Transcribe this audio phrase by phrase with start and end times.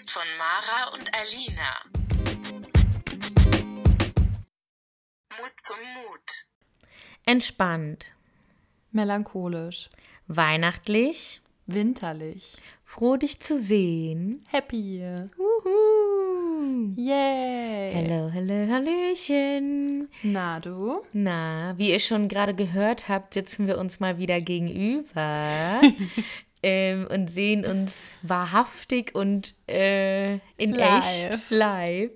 [0.00, 1.84] Podcast von Mara und Alina.
[5.30, 6.46] Mut zum Mut.
[7.26, 8.06] Entspannt,
[8.92, 9.90] Melancholisch.
[10.26, 12.56] weihnachtlich, Winterlich.
[12.84, 14.40] froh dich zu sehen.
[14.48, 15.02] Happy.
[15.38, 16.94] Uhu.
[16.96, 17.92] Yay.
[17.94, 20.08] Hallo, hallo, hallöchen.
[20.22, 21.02] Na du?
[21.12, 25.80] Na, wie ihr schon gerade gehört habt, sitzen wir uns mal wieder gegenüber
[26.62, 31.30] ähm, und sehen uns wahrhaftig und äh, in Live.
[31.30, 32.10] echt live.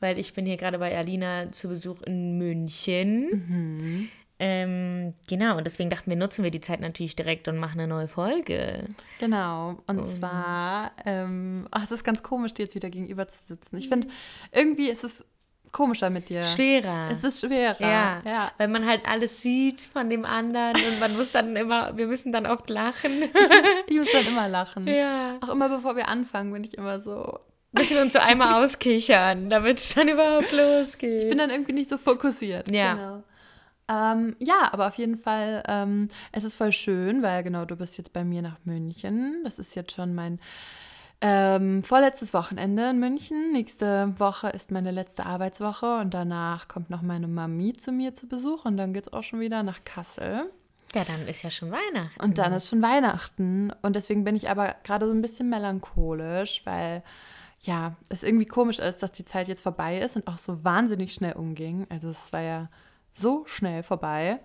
[0.00, 3.28] Weil ich bin hier gerade bei Alina zu Besuch in München.
[3.30, 4.08] Mhm.
[4.44, 7.86] Ähm, genau, und deswegen dachten wir, nutzen wir die Zeit natürlich direkt und machen eine
[7.86, 8.88] neue Folge.
[9.20, 9.78] Genau.
[9.86, 13.76] Und zwar, ähm, ach, es ist ganz komisch, dir jetzt wieder gegenüber zu sitzen.
[13.76, 14.08] Ich finde,
[14.50, 15.24] irgendwie ist es
[15.72, 16.44] komischer mit dir.
[16.44, 17.08] Schwerer.
[17.10, 17.80] Es ist schwerer.
[17.80, 18.52] Ja, ja.
[18.58, 22.30] weil man halt alles sieht von dem anderen und man muss dann immer, wir müssen
[22.30, 23.12] dann oft lachen.
[23.88, 24.86] Ich muss dann immer lachen.
[24.86, 25.36] ja.
[25.40, 27.40] Auch immer bevor wir anfangen, bin ich immer so.
[27.72, 31.24] Bis wir uns so einmal auskichern, damit es dann überhaupt losgeht.
[31.24, 32.70] Ich bin dann irgendwie nicht so fokussiert.
[32.70, 32.94] Ja.
[32.94, 33.22] Genau.
[33.88, 37.98] Ähm, ja, aber auf jeden Fall, ähm, es ist voll schön, weil genau, du bist
[37.98, 39.40] jetzt bei mir nach München.
[39.44, 40.38] Das ist jetzt schon mein
[41.22, 43.52] ähm, vorletztes Wochenende in München.
[43.52, 48.26] Nächste Woche ist meine letzte Arbeitswoche und danach kommt noch meine Mami zu mir zu
[48.26, 50.50] Besuch und dann geht es auch schon wieder nach Kassel.
[50.94, 52.20] ja, dann ist ja schon Weihnachten.
[52.20, 53.72] Und dann ist schon Weihnachten.
[53.82, 57.02] Und deswegen bin ich aber gerade so ein bisschen melancholisch, weil
[57.60, 61.14] ja, es irgendwie komisch ist, dass die Zeit jetzt vorbei ist und auch so wahnsinnig
[61.14, 61.86] schnell umging.
[61.88, 62.68] Also es war ja
[63.14, 64.40] so schnell vorbei.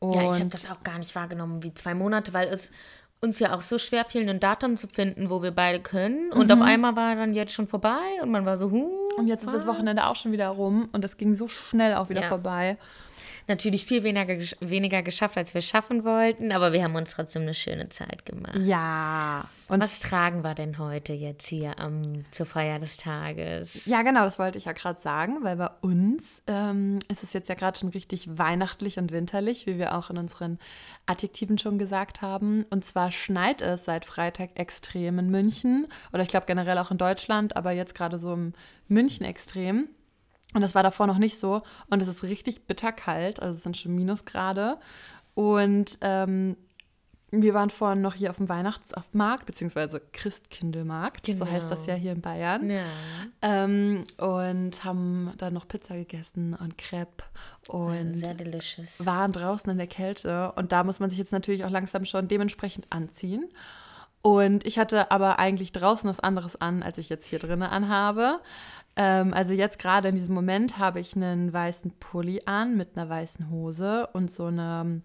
[0.00, 2.70] Und Ja, ich habe das auch gar nicht wahrgenommen wie zwei Monate, weil es
[3.20, 6.30] uns ja auch so schwer fiel, ein Datum zu finden, wo wir beide können.
[6.32, 8.90] Und auf einmal war dann jetzt schon vorbei und man war so, huh.
[9.16, 12.08] und jetzt ist das Wochenende auch schon wieder rum und es ging so schnell auch
[12.08, 12.28] wieder Ja.
[12.28, 12.76] vorbei.
[13.48, 17.42] Natürlich viel weniger, gesch- weniger geschafft, als wir schaffen wollten, aber wir haben uns trotzdem
[17.42, 18.56] eine schöne Zeit gemacht.
[18.58, 19.48] Ja.
[19.68, 23.84] Und Was tragen wir denn heute jetzt hier am, zur Feier des Tages?
[23.86, 27.48] Ja, genau, das wollte ich ja gerade sagen, weil bei uns ähm, ist es jetzt
[27.48, 30.58] ja gerade schon richtig weihnachtlich und winterlich, wie wir auch in unseren
[31.06, 32.64] Adjektiven schon gesagt haben.
[32.70, 36.98] Und zwar schneit es seit Freitag extrem in München oder ich glaube generell auch in
[36.98, 38.52] Deutschland, aber jetzt gerade so im
[38.88, 39.88] München extrem.
[40.54, 41.62] Und das war davor noch nicht so.
[41.90, 44.78] Und es ist richtig bitterkalt, also es sind schon Minusgrade.
[45.34, 46.56] Und ähm,
[47.30, 51.90] wir waren vorhin noch hier auf dem Weihnachtsmarkt, beziehungsweise Christkindlmarkt, so heißt das Genau.
[51.90, 52.70] ja hier in Bayern.
[52.70, 52.84] Ja.
[53.42, 57.24] Ähm, und haben dann noch Pizza gegessen und Crepe
[57.68, 59.04] und Sehr delicious.
[59.04, 60.52] waren draußen in der Kälte.
[60.52, 63.44] Und da muss man sich jetzt natürlich auch langsam schon dementsprechend anziehen.
[64.28, 68.40] Und ich hatte aber eigentlich draußen was anderes an, als ich jetzt hier drinnen anhabe.
[68.94, 73.08] Ähm, also jetzt gerade in diesem Moment habe ich einen weißen Pulli an mit einer
[73.08, 75.00] weißen Hose und so eine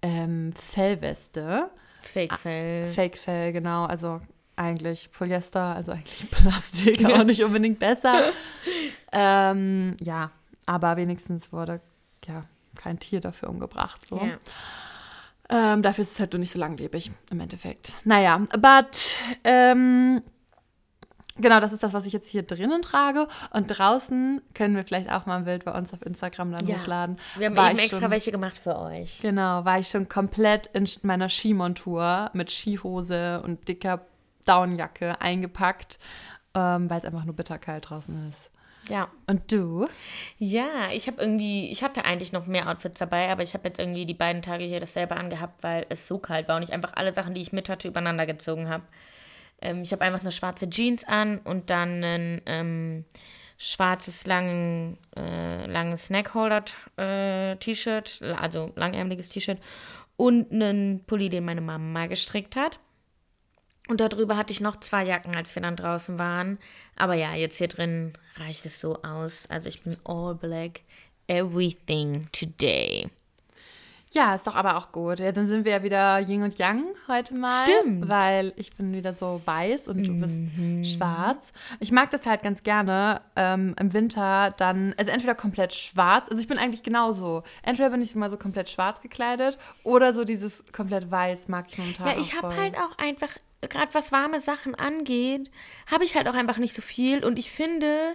[0.00, 1.70] ähm, Fellweste.
[2.02, 2.86] Fake-Fell.
[2.86, 3.86] Fake-Fell, genau.
[3.86, 4.20] Also
[4.54, 8.30] eigentlich Polyester, also eigentlich Plastik, auch nicht unbedingt besser.
[9.12, 10.30] ähm, ja,
[10.66, 11.80] aber wenigstens wurde
[12.26, 12.44] ja
[12.76, 14.06] kein Tier dafür umgebracht.
[14.06, 14.18] So.
[14.18, 14.38] Ja.
[15.48, 17.92] Ähm, dafür ist es halt nur nicht so langlebig im Endeffekt.
[18.04, 20.22] Naja, but ähm,
[21.38, 23.28] genau, das ist das, was ich jetzt hier drinnen trage.
[23.52, 26.76] Und draußen können wir vielleicht auch mal ein Bild bei uns auf Instagram dann Ja.
[26.78, 27.18] hochladen.
[27.36, 29.20] Wir haben War eben extra schon- welche gemacht für euch.
[29.22, 34.04] Genau, war ich schon komplett in meiner Skimontur mit Skihose und dicker
[34.46, 35.98] Downjacke eingepackt,
[36.54, 38.50] ähm, weil es einfach nur bitterkalt draußen ist.
[38.88, 39.08] Ja.
[39.26, 39.88] Und du?
[40.38, 43.80] Ja, ich habe irgendwie, ich hatte eigentlich noch mehr Outfits dabei, aber ich habe jetzt
[43.80, 46.92] irgendwie die beiden Tage hier dasselbe angehabt, weil es so kalt war und ich einfach
[46.94, 48.84] alle Sachen, die ich mit hatte, übereinander gezogen habe.
[49.60, 53.04] Ähm, ich habe einfach eine schwarze Jeans an und dann ein ähm,
[53.58, 59.58] schwarzes, lang, äh, langes Snackholder-T-Shirt, also langärmeliges T-Shirt
[60.16, 62.78] und einen Pulli, den meine Mama mal gestrickt hat.
[63.88, 66.58] Und darüber hatte ich noch zwei Jacken, als wir dann draußen waren.
[66.96, 69.46] Aber ja, jetzt hier drin reicht es so aus.
[69.48, 70.80] Also ich bin all black,
[71.28, 73.08] everything today.
[74.12, 75.18] Ja, ist doch aber auch gut.
[75.20, 77.64] Ja, dann sind wir ja wieder Yin und Yang heute mal.
[77.64, 78.08] Stimmt.
[78.08, 81.52] Weil ich bin wieder so weiß und du bist schwarz.
[81.80, 86.40] Ich mag das halt ganz gerne ähm, im Winter dann, also entweder komplett schwarz, also
[86.40, 87.42] ich bin eigentlich genauso.
[87.62, 91.76] Entweder bin ich mal so komplett schwarz gekleidet oder so dieses komplett weiß mag ich
[91.76, 93.28] momentan Ja, ich habe halt auch einfach,
[93.62, 95.50] gerade was warme Sachen angeht,
[95.90, 97.24] habe ich halt auch einfach nicht so viel.
[97.24, 98.14] Und ich finde,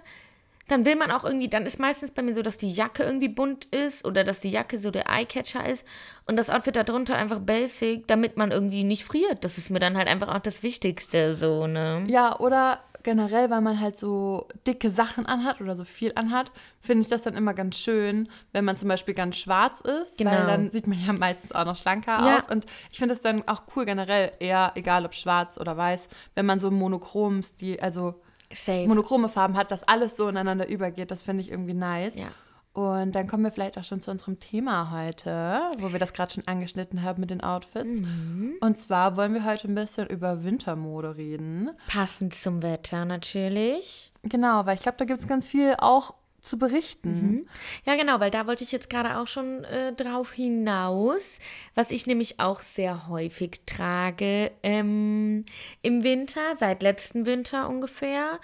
[0.68, 3.28] dann will man auch irgendwie, dann ist meistens bei mir so, dass die Jacke irgendwie
[3.28, 5.86] bunt ist oder dass die Jacke so der Eyecatcher ist
[6.26, 9.44] und das Outfit darunter einfach basic, damit man irgendwie nicht friert.
[9.44, 12.04] Das ist mir dann halt einfach auch das Wichtigste, so, ne?
[12.08, 17.02] Ja, oder generell, weil man halt so dicke Sachen anhat oder so viel anhat, finde
[17.02, 20.30] ich das dann immer ganz schön, wenn man zum Beispiel ganz schwarz ist, Genau.
[20.30, 22.38] weil dann sieht man ja meistens auch noch schlanker Ja.
[22.38, 22.48] aus.
[22.50, 26.46] Und ich finde es dann auch cool generell, eher egal ob schwarz oder weiß, wenn
[26.46, 28.14] man so monochrom Stil, also
[28.52, 28.86] Safe.
[28.86, 31.10] monochrome Farben hat, dass alles so ineinander übergeht.
[31.10, 32.16] Das finde ich irgendwie nice.
[32.18, 32.26] Ja.
[32.74, 36.32] Und dann kommen wir vielleicht auch schon zu unserem Thema heute, wo wir das gerade
[36.32, 38.00] schon angeschnitten haben mit den Outfits.
[38.00, 38.54] Mhm.
[38.60, 41.70] Und zwar wollen wir heute ein bisschen über Wintermode reden.
[41.86, 44.10] Passend zum Wetter natürlich.
[44.22, 47.46] Genau, weil ich glaube, da gibt es ganz viel auch zu berichten.
[47.84, 51.38] Ja, genau, weil da wollte ich jetzt gerade auch schon äh, drauf hinaus,
[51.74, 55.44] was ich nämlich auch sehr häufig trage ähm,
[55.82, 58.40] im Winter, seit letzten Winter ungefähr,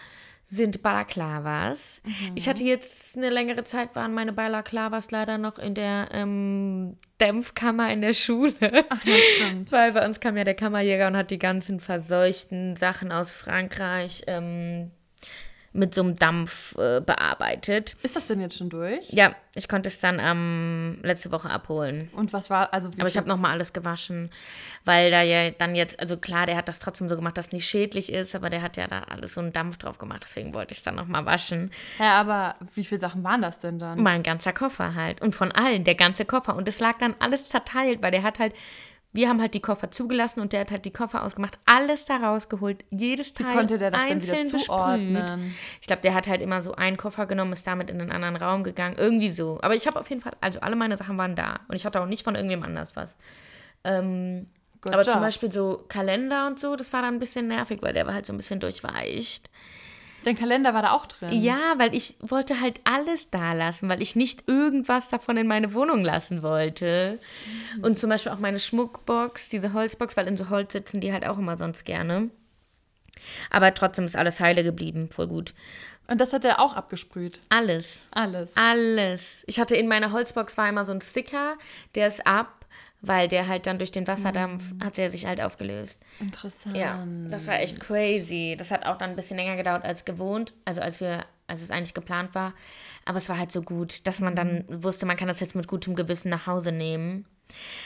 [0.50, 2.00] sind Balaklavas.
[2.34, 7.92] Ich hatte jetzt eine längere Zeit, waren meine Balaklavas leider noch in der ähm, Dämpfkammer
[7.92, 8.54] in der Schule.
[8.88, 9.70] Ach ja, stimmt.
[9.72, 14.22] Weil bei uns kam ja der Kammerjäger und hat die ganzen verseuchten Sachen aus Frankreich
[14.26, 14.90] ähm,
[15.78, 17.96] mit so einem Dampf äh, bearbeitet.
[18.02, 19.08] Ist das denn jetzt schon durch?
[19.10, 22.10] Ja, ich konnte es dann ähm, letzte Woche abholen.
[22.12, 24.30] Und was war, also Aber ich habe nochmal alles gewaschen,
[24.84, 27.52] weil da ja dann jetzt, also klar, der hat das trotzdem so gemacht, dass es
[27.52, 30.52] nicht schädlich ist, aber der hat ja da alles so einen Dampf drauf gemacht, deswegen
[30.52, 31.70] wollte ich es dann nochmal waschen.
[31.98, 34.02] Ja, aber wie viele Sachen waren das denn dann?
[34.02, 35.22] Mein ganzer Koffer halt.
[35.22, 36.56] Und von allen, der ganze Koffer.
[36.56, 38.54] Und es lag dann alles zerteilt, weil der hat halt,
[39.19, 42.19] wir haben halt die Koffer zugelassen und der hat halt die Koffer ausgemacht, alles da
[42.19, 44.67] rausgeholt, jedes Wie Teil konnte der das wieder einzeln besprüht.
[44.67, 45.56] zuordnen?
[45.81, 48.37] Ich glaube, der hat halt immer so einen Koffer genommen, ist damit in einen anderen
[48.37, 49.59] Raum gegangen, irgendwie so.
[49.61, 52.00] Aber ich habe auf jeden Fall, also alle meine Sachen waren da und ich hatte
[52.00, 53.17] auch nicht von irgendwem anders was.
[53.82, 54.47] Ähm,
[54.82, 55.15] Good aber job.
[55.15, 58.15] zum Beispiel so Kalender und so, das war dann ein bisschen nervig, weil der war
[58.15, 59.50] halt so ein bisschen durchweicht.
[60.25, 61.43] Dein Kalender war da auch drin.
[61.43, 65.75] Ja, weil ich wollte halt alles da lassen, weil ich nicht irgendwas davon in meine
[65.75, 67.20] Wohnung lassen wollte.
[67.82, 71.26] Und zum Beispiel auch meine Schmuckbox, diese Holzbox, weil in so Holz sitzen die halt
[71.26, 72.31] auch immer sonst gerne.
[73.50, 75.55] Aber trotzdem ist alles heile geblieben, voll gut.
[76.09, 77.41] Und das hat er auch abgesprüht.
[77.50, 78.09] Alles.
[78.12, 78.50] Alles.
[78.55, 79.43] Alles.
[79.47, 81.56] Ich hatte in meiner Holzbox war immer so ein Sticker,
[81.94, 82.57] der ist ab,
[83.00, 86.02] weil der halt dann durch den Wasserdampf hat er sich halt aufgelöst.
[86.20, 86.76] Interessant.
[86.76, 88.56] Ja, das war echt crazy.
[88.58, 91.70] Das hat auch dann ein bisschen länger gedauert als gewohnt, also als wir, als es
[91.70, 92.54] eigentlich geplant war.
[93.04, 95.68] Aber es war halt so gut, dass man dann wusste, man kann das jetzt mit
[95.68, 97.24] gutem Gewissen nach Hause nehmen.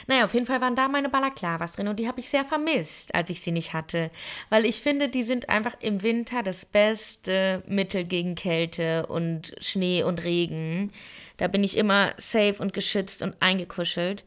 [0.07, 3.15] Naja, auf jeden Fall waren da meine Balaklavas drin und die habe ich sehr vermisst,
[3.15, 4.11] als ich sie nicht hatte.
[4.49, 10.03] Weil ich finde, die sind einfach im Winter das beste Mittel gegen Kälte und Schnee
[10.03, 10.91] und Regen.
[11.37, 14.25] Da bin ich immer safe und geschützt und eingekuschelt.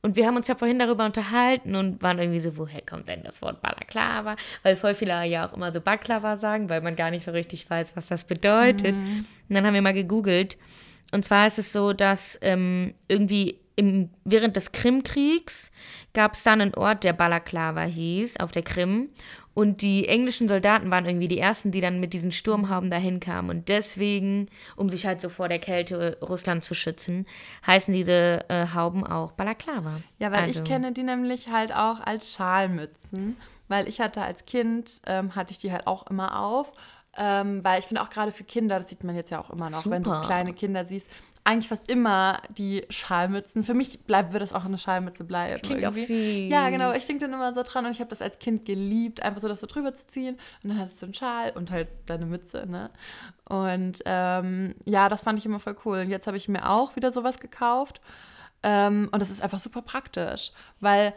[0.00, 3.24] Und wir haben uns ja vorhin darüber unterhalten und waren irgendwie so, woher kommt denn
[3.24, 4.36] das Wort Balaklava?
[4.62, 7.68] Weil voll viele ja auch immer so Baklava sagen, weil man gar nicht so richtig
[7.68, 8.94] weiß, was das bedeutet.
[9.48, 10.56] Und dann haben wir mal gegoogelt.
[11.10, 15.70] Und zwar ist es so, dass ähm, irgendwie im, während des Krimkriegs
[16.12, 19.08] gab es dann einen Ort, der Balaklava hieß, auf der Krim.
[19.58, 23.50] Und die englischen Soldaten waren irgendwie die ersten, die dann mit diesen Sturmhauben dahin kamen.
[23.50, 27.26] Und deswegen, um sich halt so vor der Kälte Russlands zu schützen,
[27.66, 30.00] heißen diese äh, Hauben auch Balaklava.
[30.20, 34.44] Ja, weil Also- ich kenne die nämlich halt auch als Schalmützen, weil ich hatte als
[34.46, 36.72] Kind, ähm, hatte ich die halt auch immer auf,
[37.16, 39.70] ähm, weil ich finde auch gerade für Kinder, das sieht man jetzt ja auch immer
[39.70, 40.22] noch, wenn du Super.
[40.24, 41.08] kleine Kinder siehst,
[41.48, 43.64] eigentlich fast immer die Schalmützen.
[43.64, 45.58] Für mich bleibt, wird es auch eine Schalmütze bleiben.
[45.62, 46.44] Klingt auch irgendwie.
[46.44, 46.52] süß.
[46.52, 46.92] Ja, genau.
[46.92, 49.48] Ich denke dann immer so dran und ich habe das als Kind geliebt, einfach so
[49.48, 52.66] das so drüber zu ziehen und dann hattest du einen Schal und halt deine Mütze,
[52.66, 52.90] ne?
[53.46, 56.00] Und ähm, ja, das fand ich immer voll cool.
[56.00, 58.02] Und jetzt habe ich mir auch wieder sowas gekauft.
[58.62, 61.14] Ähm, und das ist einfach super praktisch, weil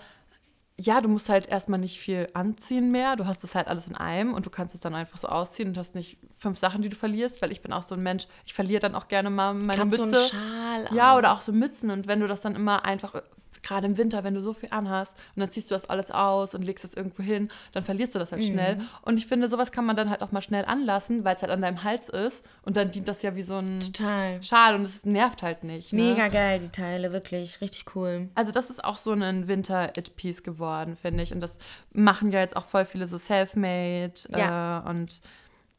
[0.81, 3.15] ja, du musst halt erstmal nicht viel anziehen mehr.
[3.15, 5.69] Du hast das halt alles in einem und du kannst es dann einfach so ausziehen
[5.69, 8.25] und hast nicht fünf Sachen, die du verlierst, weil ich bin auch so ein Mensch,
[8.45, 10.17] ich verliere dann auch gerne mal meine Grad so Mütze.
[10.17, 11.91] einen Schal Ja, oder auch so Mützen.
[11.91, 13.21] Und wenn du das dann immer einfach,
[13.63, 16.55] gerade im Winter, wenn du so viel anhast und dann ziehst du das alles aus
[16.55, 18.35] und legst es irgendwo hin, dann verlierst du das Mhm.
[18.35, 18.77] halt schnell.
[19.03, 21.51] Und ich finde, sowas kann man dann halt auch mal schnell anlassen, weil es halt
[21.51, 22.43] an deinem Hals ist.
[22.63, 24.41] Und dann dient das ja wie so ein Total.
[24.41, 25.93] Schal und es nervt halt nicht.
[25.93, 26.01] Ne?
[26.11, 27.61] Mega geil, die Teile, wirklich.
[27.61, 28.29] Richtig cool.
[28.35, 31.33] Also das ist auch so ein Winter-It-Piece geworden, finde ich.
[31.33, 31.55] Und das
[31.93, 34.79] machen ja jetzt auch voll viele so Selfmade Ja.
[34.85, 35.21] äh, und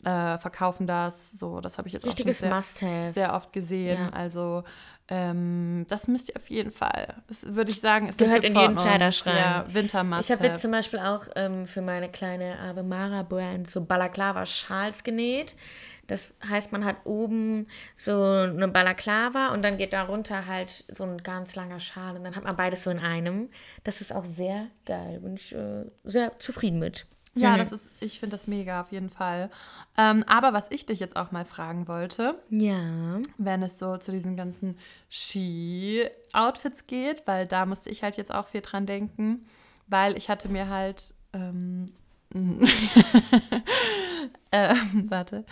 [0.04, 1.30] äh, verkaufen das.
[1.32, 3.98] So, das habe ich jetzt Richtiges auch schon sehr, sehr oft gesehen.
[4.00, 4.08] Ja.
[4.10, 4.64] Also
[5.09, 7.14] ähm, das müsst ihr auf jeden Fall.
[7.28, 8.76] Das würde ich sagen, ist ein Gehört in jeden.
[8.76, 9.37] Kleiderschrank.
[9.37, 13.68] Ja, winter Ich habe jetzt zum Beispiel auch ähm, für meine kleine Ave Mara Brand
[13.68, 15.56] so Balaklava-Schals genäht.
[16.06, 21.18] Das heißt, man hat oben so eine Balaklava und dann geht darunter halt so ein
[21.18, 23.49] ganz langer Schal und dann hat man beides so in einem.
[23.85, 25.21] Das ist auch sehr geil.
[25.21, 27.06] Bin ich äh, sehr zufrieden mit.
[27.34, 27.58] Ja, Mhm.
[27.58, 29.50] das ist, ich finde das mega auf jeden Fall.
[29.96, 33.20] Ähm, aber was ich dich jetzt auch mal fragen wollte, Ja.
[33.38, 34.76] wenn es so zu diesen ganzen
[35.08, 39.46] Ski-Outfits geht, weil da musste ich halt jetzt auch viel dran denken,
[39.86, 41.86] weil ich hatte mir halt ähm,
[44.52, 45.44] Ähm, warte.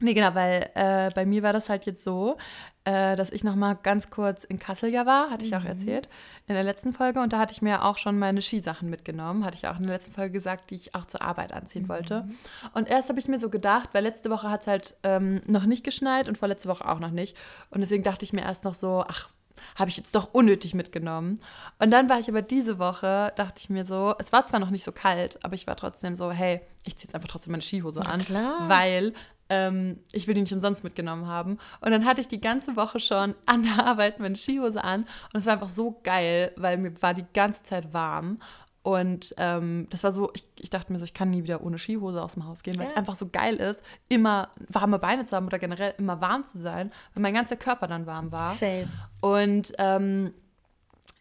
[0.00, 2.38] Nee, genau, weil äh, bei mir war das halt jetzt so,
[2.84, 6.08] äh, dass ich noch mal ganz kurz in Kassel ja war, hatte ich auch erzählt
[6.46, 7.20] in der letzten Folge.
[7.20, 9.92] Und da hatte ich mir auch schon meine Skisachen mitgenommen, hatte ich auch in der
[9.92, 12.26] letzten Folge gesagt, die ich auch zur Arbeit anziehen wollte.
[12.72, 15.66] Und erst habe ich mir so gedacht, weil letzte Woche hat es halt ähm, noch
[15.66, 17.36] nicht geschneit und vorletzte Woche auch noch nicht.
[17.68, 19.28] Und deswegen dachte ich mir erst noch so, ach,
[19.76, 21.40] habe ich jetzt doch unnötig mitgenommen.
[21.78, 24.70] Und dann war ich aber diese Woche, dachte ich mir so, es war zwar noch
[24.70, 27.62] nicht so kalt, aber ich war trotzdem so, hey, ich ziehe jetzt einfach trotzdem meine
[27.62, 28.68] Skihose an, klar.
[28.68, 29.12] weil
[29.50, 31.58] ähm, ich will die nicht umsonst mitgenommen haben.
[31.82, 35.02] Und dann hatte ich die ganze Woche schon an der Arbeit meine Skihose an
[35.32, 38.40] und es war einfach so geil, weil mir war die ganze Zeit warm.
[38.82, 41.76] Und ähm, das war so, ich, ich dachte mir so, ich kann nie wieder ohne
[41.78, 42.96] Skihose aus dem Haus gehen, weil es Ja.
[42.96, 46.90] einfach so geil ist, immer warme Beine zu haben oder generell immer warm zu sein,
[47.12, 48.48] weil mein ganzer Körper dann warm war.
[48.50, 48.88] Safe.
[49.20, 50.32] Und ähm,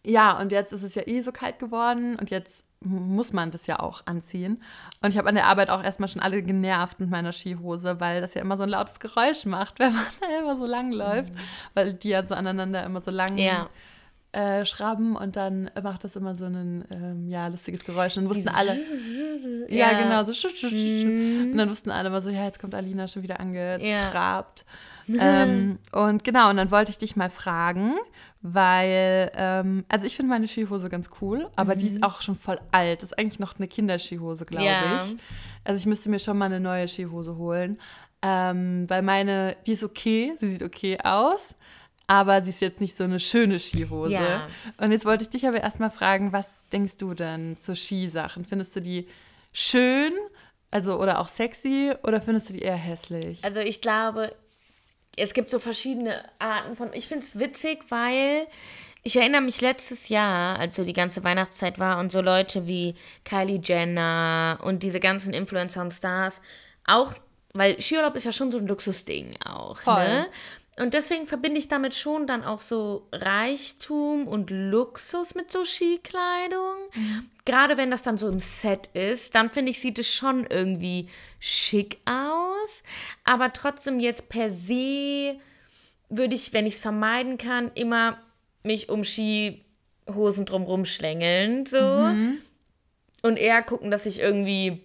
[0.06, 3.68] ja, und jetzt ist es ja eh so kalt geworden und jetzt muss man das
[3.68, 4.64] ja auch anziehen.
[5.02, 8.22] Und ich habe an der Arbeit auch erstmal schon alle genervt mit meiner Skihose, weil
[8.22, 11.32] das ja immer so ein lautes Geräusch macht, wenn man da immer so lang läuft,
[11.74, 13.70] weil die ja so aneinander immer so lang Ja.
[14.32, 18.16] äh, schraben und dann macht das immer so ein ähm, ja, lustiges Geräusch.
[18.16, 18.78] Und dann wussten alle,
[19.70, 20.02] ja, Ja.
[20.04, 20.64] genau, so schusch.
[20.64, 24.66] Und dann wussten alle immer so, ja, jetzt kommt Alina schon wieder angetrabt.
[25.20, 27.96] ähm, und genau, und dann wollte ich dich mal fragen,
[28.42, 32.60] weil, ähm, also ich finde meine Skihose ganz cool, aber die ist auch schon voll
[32.72, 33.02] alt.
[33.04, 35.04] Das ist eigentlich noch eine Kinderskihose, glaube Ja.
[35.06, 35.16] ich.
[35.66, 37.80] Also ich müsste mir schon mal eine neue Skihose holen,
[38.22, 41.54] ähm, weil meine, die ist okay, sie sieht okay aus.
[42.12, 44.14] Aber sie ist jetzt nicht so eine schöne Skihose.
[44.14, 44.48] Ja.
[44.82, 48.46] Und jetzt wollte ich dich aber erstmal fragen, was denkst du denn zu Skisachen?
[48.46, 49.08] Findest du die
[49.54, 50.14] schön,
[50.72, 53.44] also oder auch sexy, oder findest du die eher hässlich?
[53.46, 54.32] Also ich glaube,
[55.18, 56.94] es gibt so verschiedene Arten von.
[56.94, 58.48] Ich finde es witzig, weil
[59.04, 62.96] ich erinnere mich letztes Jahr, als so die ganze Weihnachtszeit war und so Leute wie
[63.24, 66.42] Kylie Jenner und diese ganzen Influencer und Stars
[66.86, 67.14] auch,
[67.54, 69.78] weil Skiurlaub ist ja schon so ein Luxusding auch.
[69.80, 70.04] Voll.
[70.04, 70.28] Ne?
[70.80, 76.78] Und deswegen verbinde ich damit schon dann auch so Reichtum und Luxus mit so Skikleidung.
[77.44, 81.10] Gerade wenn das dann so im Set ist, dann finde ich, sieht es schon irgendwie
[81.40, 82.84] schick aus.
[83.26, 85.36] Aber trotzdem jetzt per se
[86.08, 88.18] würde ich, wenn ich es vermeiden kann, immer
[88.64, 91.66] mich um Skihosen drumrum schlängeln.
[91.66, 91.78] So.
[93.22, 94.82] Und eher gucken, dass ich irgendwie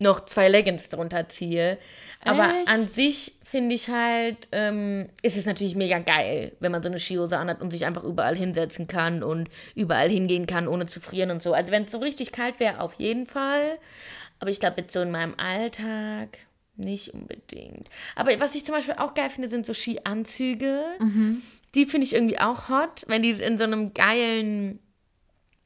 [0.00, 1.78] noch zwei Leggings drunter ziehe.
[2.24, 2.68] Aber Echt?
[2.68, 7.00] an sich finde ich halt, ähm, ist es natürlich mega geil, wenn man so eine
[7.00, 11.32] Skihose anhat und sich einfach überall hinsetzen kann und überall hingehen kann, ohne zu frieren
[11.32, 11.52] und so.
[11.52, 13.78] Also wenn es so richtig kalt wäre, auf jeden Fall.
[14.38, 16.38] Aber ich glaube, jetzt so in meinem Alltag
[16.76, 17.90] nicht unbedingt.
[18.14, 20.84] Aber was ich zum Beispiel auch geil finde, sind so Skianzüge.
[21.74, 24.78] Die finde ich irgendwie auch hot, wenn die in so einem geilen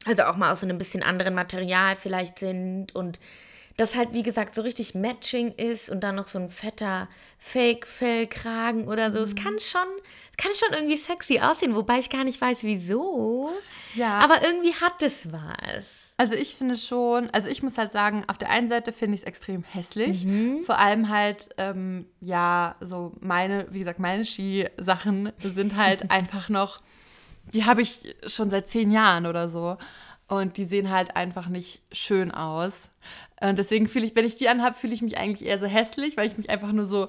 [0.07, 3.19] also auch mal aus so einem bisschen anderen Material vielleicht sind und
[3.77, 8.87] das halt, wie gesagt, so richtig Matching ist und dann noch so ein fetter Fake-Fellkragen
[8.87, 9.19] oder so.
[9.19, 9.87] Es kann schon,
[10.31, 13.51] es kann schon irgendwie sexy aussehen, wobei ich gar nicht weiß, wieso.
[13.97, 14.19] Ja.
[14.19, 16.15] Aber irgendwie hat es was.
[16.17, 19.23] Also ich finde schon, also ich muss halt sagen, auf der einen Seite finde ich
[19.23, 20.25] es extrem hässlich.
[20.65, 26.79] Vor allem halt, ähm, ja, so meine, wie gesagt, meine Skisachen sind halt einfach noch,
[27.53, 29.77] die habe ich schon seit zehn Jahren oder so.
[30.29, 32.73] Und die sehen halt einfach nicht schön aus.
[33.41, 36.17] Und deswegen fühle ich, wenn ich die anhabe, fühle ich mich eigentlich eher so hässlich,
[36.17, 37.09] weil ich mich einfach nur so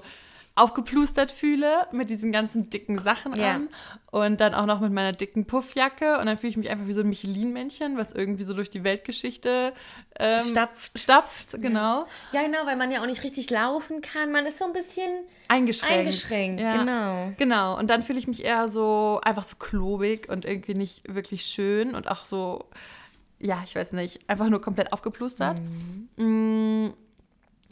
[0.58, 3.56] aufgeplustert fühle mit diesen ganzen dicken Sachen Ja.
[3.56, 3.68] an
[4.10, 6.94] und dann auch noch mit meiner dicken Puffjacke und dann fühle ich mich einfach wie
[6.94, 9.74] so ein Michelin-Männchen, was irgendwie so durch die Weltgeschichte
[10.18, 10.98] ähm, Stapft.
[10.98, 14.32] stapft, genau, Ja, genau, weil man ja auch nicht richtig laufen kann.
[14.32, 15.10] Man ist so ein bisschen
[15.48, 15.94] eingeschränkt.
[15.98, 16.60] eingeschränkt.
[16.62, 16.76] Ja.
[16.78, 17.32] Genau.
[17.36, 21.42] Genau, und dann fühle ich mich eher so einfach so klobig und irgendwie nicht wirklich
[21.44, 22.64] schön und auch so,
[23.38, 25.58] ja, ich weiß nicht, einfach nur komplett aufgeplustert.
[26.16, 26.88] Mm,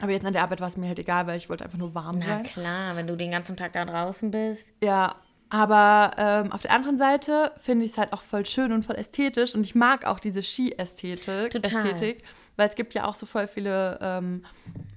[0.00, 1.94] aber jetzt an der Arbeit war es mir halt egal, weil ich wollte einfach nur
[1.94, 2.42] warm Na sein.
[2.42, 4.72] klar, wenn du den ganzen Tag da draußen bist.
[4.82, 5.16] Ja,
[5.50, 8.96] aber ähm, auf der anderen Seite finde ich es halt auch voll schön und voll
[8.96, 11.54] ästhetisch und ich mag auch diese Ski-Ästhetik.
[11.54, 12.24] Ästhetik,
[12.56, 14.44] weil es gibt ja auch so voll viele ähm,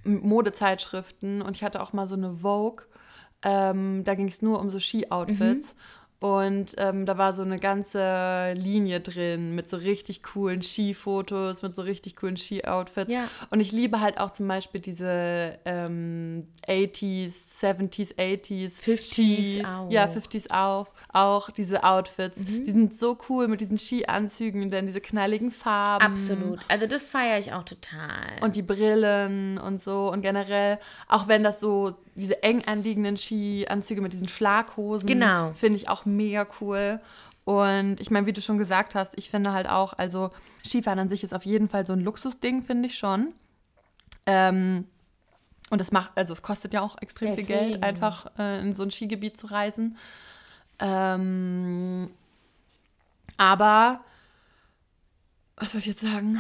[0.04, 2.86] Modezeitschriften und ich hatte auch mal so eine Vogue,
[3.44, 5.76] ähm, da ging es nur um so Ski-Outfits.
[6.20, 11.74] Und ähm, da war so eine ganze Linie drin mit so richtig coolen Skifotos, mit
[11.74, 13.12] so richtig coolen Ski-Outfits.
[13.12, 13.26] Ja.
[13.52, 19.90] Und ich liebe halt auch zum Beispiel diese ähm, 80s, 70s, 80s, 50s Ski- auch.
[19.92, 22.38] Ja, 50s auch, auch diese Outfits.
[22.40, 22.64] Mhm.
[22.66, 26.06] Die sind so cool mit diesen Skianzügen und dann diese knalligen Farben.
[26.06, 26.60] Absolut.
[26.68, 28.28] Also das feiere ich auch total.
[28.42, 30.12] Und die Brillen und so.
[30.12, 35.54] Und generell, auch wenn das so diese eng anliegenden Skianzüge mit diesen Schlaghosen, Genau.
[35.54, 37.00] finde ich auch mega cool.
[37.46, 40.32] Und ich meine, wie du schon gesagt hast, ich finde halt auch, also
[40.66, 43.34] Skifahren an sich ist auf jeden Fall so ein Luxusding, finde ich schon.
[44.26, 44.86] Ähm,
[45.70, 47.84] und das macht, also es kostet ja auch extrem viel Geld, Deswegen.
[47.84, 49.98] einfach äh, in so ein Skigebiet zu reisen.
[50.80, 52.10] Ähm,
[53.38, 54.02] aber
[55.56, 56.40] was soll ich jetzt sagen?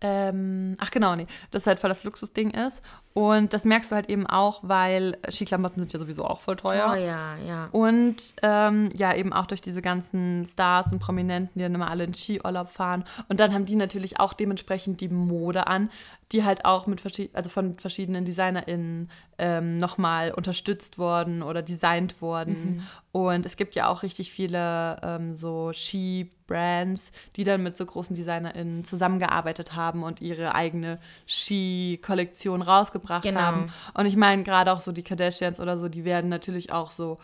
[0.00, 2.80] Ähm, ach genau, nee, das halt voll das Luxusding ist.
[3.14, 6.92] Und das merkst du halt eben auch, weil Skiklamotten sind ja sowieso auch voll teuer.
[6.92, 7.68] Oh ja, ja.
[7.70, 12.04] Und ähm, ja, eben auch durch diese ganzen Stars und Prominenten, die dann immer alle
[12.04, 13.04] in Skiurlaub fahren.
[13.28, 15.90] Und dann haben die natürlich auch dementsprechend die Mode an,
[16.32, 22.22] die halt auch mit verschied also von verschiedenen DesignerInnen ähm, nochmal unterstützt worden oder designt
[22.22, 22.86] worden.
[23.12, 28.16] Und es gibt ja auch richtig viele ähm, so Ski-Brands, die dann mit so großen
[28.16, 33.40] DesignerInnen zusammengearbeitet haben und ihre eigene Ski-Kollektion rausgebracht Genau.
[33.40, 33.72] haben.
[33.94, 37.18] Und ich meine, gerade auch so die Kardashians oder so, die werden natürlich auch so,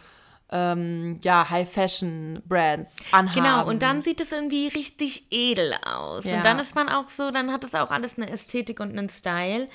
[0.50, 3.34] ähm, ja, High-Fashion-Brands anhaben.
[3.34, 6.24] Genau, und dann sieht es irgendwie richtig edel aus.
[6.24, 6.38] Ja.
[6.38, 9.08] Und dann ist man auch so, dann hat es auch alles eine Ästhetik und einen
[9.10, 9.68] Style.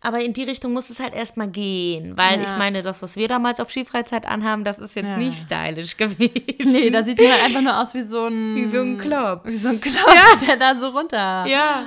[0.00, 2.44] Aber in die Richtung muss es halt erstmal gehen, weil Ja.
[2.44, 5.16] ich meine, das, was wir damals auf Skifreizeit anhaben, das ist jetzt Ja.
[5.16, 6.30] nicht stylisch gewesen.
[6.64, 8.54] Nee, da sieht man halt einfach nur aus wie so ein...
[8.54, 9.50] Wie so ein Klops.
[9.50, 11.82] Wie so ein Klops, der da so runter Ja.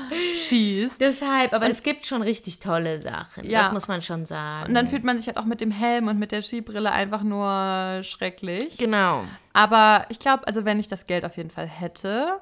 [0.46, 1.00] schießt.
[1.00, 3.50] Deshalb, aber es gibt schon richtig tolle Sachen.
[3.50, 3.64] Ja.
[3.64, 4.68] Das muss man schon sagen.
[4.68, 7.24] Und dann fühlt man sich halt auch mit dem Helm und mit der Skibrille einfach
[7.24, 8.78] nur schrecklich.
[8.78, 9.24] genau.
[9.54, 12.40] Aber ich glaube, also wenn ich das Geld auf jeden Fall hätte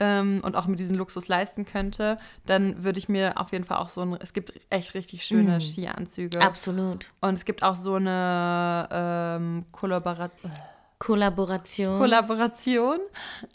[0.00, 3.78] ähm, und auch mit diesem Luxus leisten könnte, dann würde ich mir auf jeden Fall
[3.78, 6.40] auch so ein, es gibt echt richtig schöne Skianzüge.
[6.40, 7.06] Absolut.
[7.20, 10.30] Und es gibt auch so eine ähm, Kollabora
[10.98, 11.98] Kollaboration.
[11.98, 12.98] Kollaboration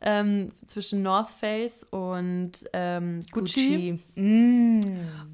[0.02, 4.00] ähm, zwischen North Face und ähm, Gucci.
[4.16, 4.22] Gucci.
[4.22, 4.82] Mm.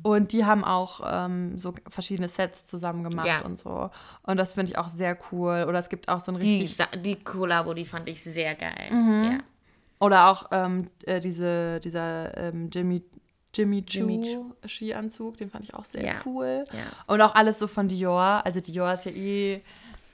[0.03, 3.41] Und die haben auch ähm, so verschiedene Sets zusammen gemacht Ja.
[3.41, 3.89] und so.
[4.23, 5.65] Und das finde ich auch sehr cool.
[5.67, 6.77] Oder es gibt auch so ein Die, richtig.
[6.77, 8.89] Sa- die Kollabo, die fand ich sehr geil.
[8.89, 9.23] Mhm.
[9.25, 9.37] Ja.
[9.99, 13.03] Oder auch ähm, äh, diese, dieser ähm, Jimmy,
[13.53, 16.13] Jimmy Jimmy Choo Skianzug, den fand ich auch sehr Ja.
[16.25, 16.63] cool.
[16.71, 16.85] Ja.
[17.07, 18.41] Und auch alles so von Dior.
[18.45, 19.61] Also Dior ist ja eh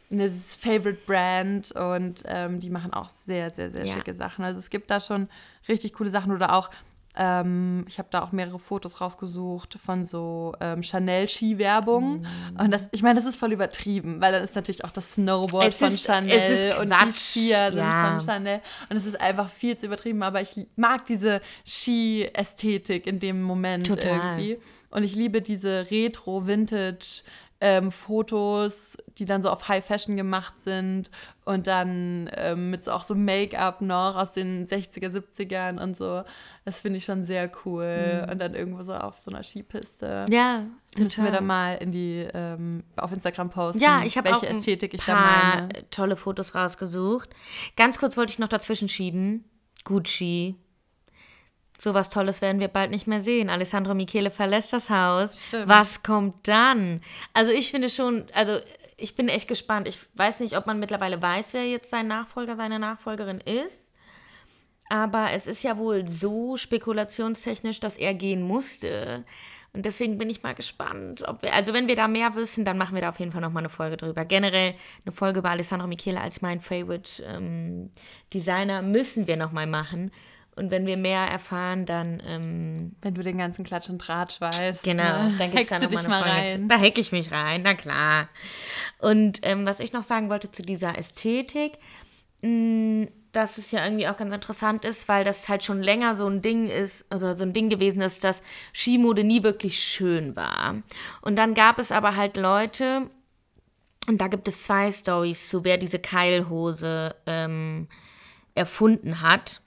[0.09, 3.93] eine Favorite Brand und ähm, die machen auch sehr, sehr, sehr Ja.
[3.95, 4.45] schicke Sachen.
[4.45, 5.27] Also es gibt da schon
[5.67, 6.69] richtig coole Sachen oder auch,
[7.15, 12.21] ähm, ich habe da auch mehrere Fotos rausgesucht von so ähm, Chanel-Ski-Werbung.
[12.21, 12.25] Mhm.
[12.59, 15.67] Und das, ich meine, das ist voll übertrieben, weil dann ist natürlich auch das Snowboard
[15.67, 18.17] Es von ist- Chanel und die Skier sind ja.
[18.17, 18.61] von Chanel.
[18.89, 23.87] Und es ist einfach viel zu übertrieben, aber ich mag diese Ski-Ästhetik in dem Moment
[23.87, 24.37] Total.
[24.37, 24.59] irgendwie.
[24.89, 27.23] Und ich liebe diese Retro-Vintage-
[27.65, 31.09] ähm, Fotos, die dann so auf High Fashion gemacht sind
[31.45, 36.23] und dann ähm, mit so auch so Make-up noch aus den 60er, 70ern und so.
[36.65, 38.27] Das finde ich schon sehr cool.
[38.29, 40.25] Und dann irgendwo so auf so einer Skipiste.
[40.27, 40.33] Mhm.
[40.33, 40.65] Ja,
[40.97, 41.31] Müssen wir total.
[41.31, 44.93] da mal in die ähm, auf Instagram posten, Ja, ich habe welche auch ein Ästhetik
[44.93, 45.89] ich da paar meine.
[45.89, 47.29] tolle Fotos rausgesucht.
[47.77, 49.45] Ganz kurz wollte ich noch dazwischen schieben.
[49.85, 50.55] Gucci.
[51.77, 53.49] So was Tolles werden wir bald nicht mehr sehen.
[53.49, 55.47] Alessandro Michele verlässt das Haus.
[55.47, 55.67] Stimmt.
[55.67, 57.01] Was kommt dann?
[57.33, 58.59] Also ich finde schon, also
[58.97, 59.87] ich bin echt gespannt.
[59.87, 63.89] Ich weiß nicht, ob man mittlerweile weiß, wer jetzt sein Nachfolger, seine Nachfolgerin ist.
[64.89, 69.25] Aber es ist ja wohl so spekulationstechnisch, dass er gehen musste.
[69.73, 72.77] Und deswegen bin ich mal gespannt, ob wir, also wenn wir da mehr wissen, dann
[72.77, 74.23] machen wir da auf jeden Fall nochmal eine Folge drüber.
[74.23, 77.89] Generell eine Folge über Alessandro Michele als mein Favorite ähm,
[78.31, 80.11] Designer müssen wir nochmal machen.
[80.55, 84.83] Und wenn wir mehr erfahren, dann ähm, Wenn du den ganzen Klatsch und Tratsch weißt.
[84.83, 85.35] Genau, ne?
[85.37, 86.53] dann gibt es da nochmal eine mal Folge.
[86.53, 86.69] rein.
[86.69, 88.29] Da hacke ich mich rein, na klar.
[88.99, 91.79] Und ähm, was ich noch sagen wollte zu dieser Ästhetik,
[92.41, 96.27] mh, dass es ja irgendwie auch ganz interessant ist, weil das halt schon länger so
[96.27, 100.75] ein Ding ist oder so ein Ding gewesen ist, dass Skimode nie wirklich schön war.
[101.21, 103.09] Und dann gab es aber halt Leute,
[104.07, 107.87] und da gibt es zwei Stories zu, wer diese Keilhose ähm,
[108.53, 109.61] erfunden hat.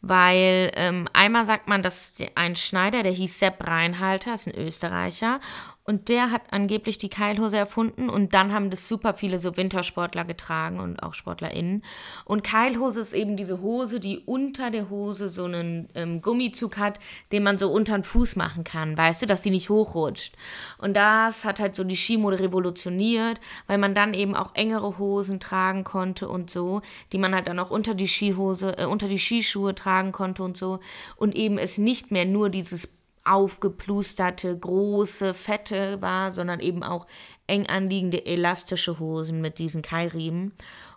[0.00, 5.40] Weil ähm, einmal sagt man, dass ein Schneider, der hieß Sepp Reinhalter, ist ein Österreicher,
[5.88, 10.26] und der hat angeblich die Keilhose erfunden und dann haben das super viele so Wintersportler
[10.26, 11.82] getragen und auch SportlerInnen.
[12.26, 17.00] Und Keilhose ist eben diese Hose, die unter der Hose so einen ähm, Gummizug hat,
[17.32, 20.36] den man so unter den Fuß machen kann, weißt du, dass die nicht hochrutscht.
[20.76, 25.40] Und das hat halt so die Skimode revolutioniert, weil man dann eben auch engere Hosen
[25.40, 26.82] tragen konnte und so,
[27.12, 30.56] die man halt dann auch unter die Skihose, äh, unter die Skischuhe tragen konnte und
[30.56, 30.80] so.
[31.16, 32.88] Und eben es nicht mehr nur dieses
[33.24, 37.06] aufgeplusterte, große, fette war, sondern eben auch
[37.46, 40.52] eng anliegende, elastische Hosen mit diesen Keilriemen.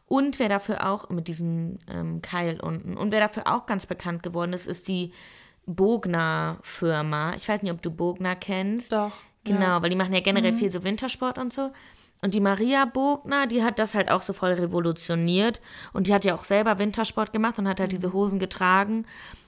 [0.08, 4.24] Und wer dafür auch, mit diesem ähm, Keil unten, und wer dafür auch ganz bekannt
[4.24, 5.12] geworden ist, ist die
[5.66, 7.34] Bogner-Firma.
[7.36, 8.92] Ich weiß nicht, ob du Bogner kennst.
[8.92, 9.12] Doch.
[9.44, 9.82] Genau, Ja.
[9.82, 11.72] weil die machen ja generell viel so Wintersport und so.
[12.24, 15.60] Und die Maria Bogner, die hat das halt auch so voll revolutioniert.
[15.92, 19.06] Und die hat ja auch selber Wintersport gemacht und hat halt diese Hosen getragen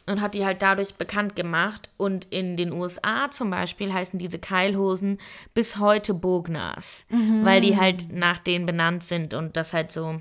[0.07, 1.91] und hat die halt dadurch bekannt gemacht.
[1.97, 5.19] Und in den USA zum Beispiel heißen diese Keilhosen
[5.53, 7.05] bis heute Bogners,
[7.43, 10.19] weil die halt nach denen benannt sind und das halt so.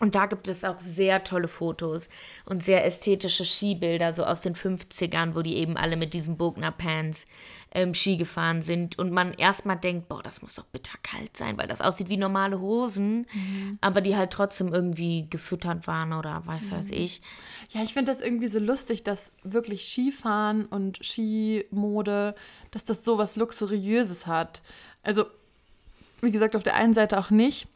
[0.00, 2.08] Und da gibt es auch sehr tolle Fotos
[2.44, 7.26] und sehr ästhetische Skibilder, so aus den 50ern, wo die eben alle mit diesen Bogner-Pants
[7.74, 8.98] ähm, Ski gefahren sind.
[8.98, 12.60] Und man erstmal denkt, boah, das muss doch bitterkalt sein, weil das aussieht wie normale
[12.60, 13.26] Hosen,
[13.80, 17.22] aber die halt trotzdem irgendwie gefüttert waren oder weiß weiß ich.
[17.70, 22.34] Ja, ich finde das irgendwie so lustig, dass wirklich Skifahren und Skimode,
[22.70, 24.62] dass das so was Luxuriöses hat.
[25.02, 25.26] Also,
[26.20, 27.66] wie gesagt, auf der einen Seite auch nicht,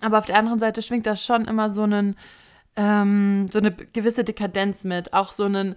[0.00, 2.16] aber auf der anderen Seite schwingt da schon immer so einen,
[2.76, 5.12] ähm, so eine gewisse Dekadenz mit.
[5.12, 5.76] Auch so einen,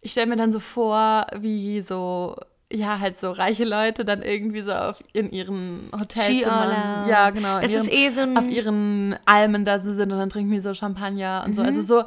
[0.00, 2.36] ich stelle mir dann so vor, wie so,
[2.72, 7.08] ja, halt so reiche Leute dann irgendwie so auf, in ihren Hotelzimmern.
[7.08, 7.60] Ja, genau.
[7.60, 10.52] Das ist ihren, eh so ein- Auf ihren Almen da so sind und dann trinken
[10.52, 11.62] die so Champagner und so.
[11.62, 11.66] Mhm.
[11.66, 12.04] Also so,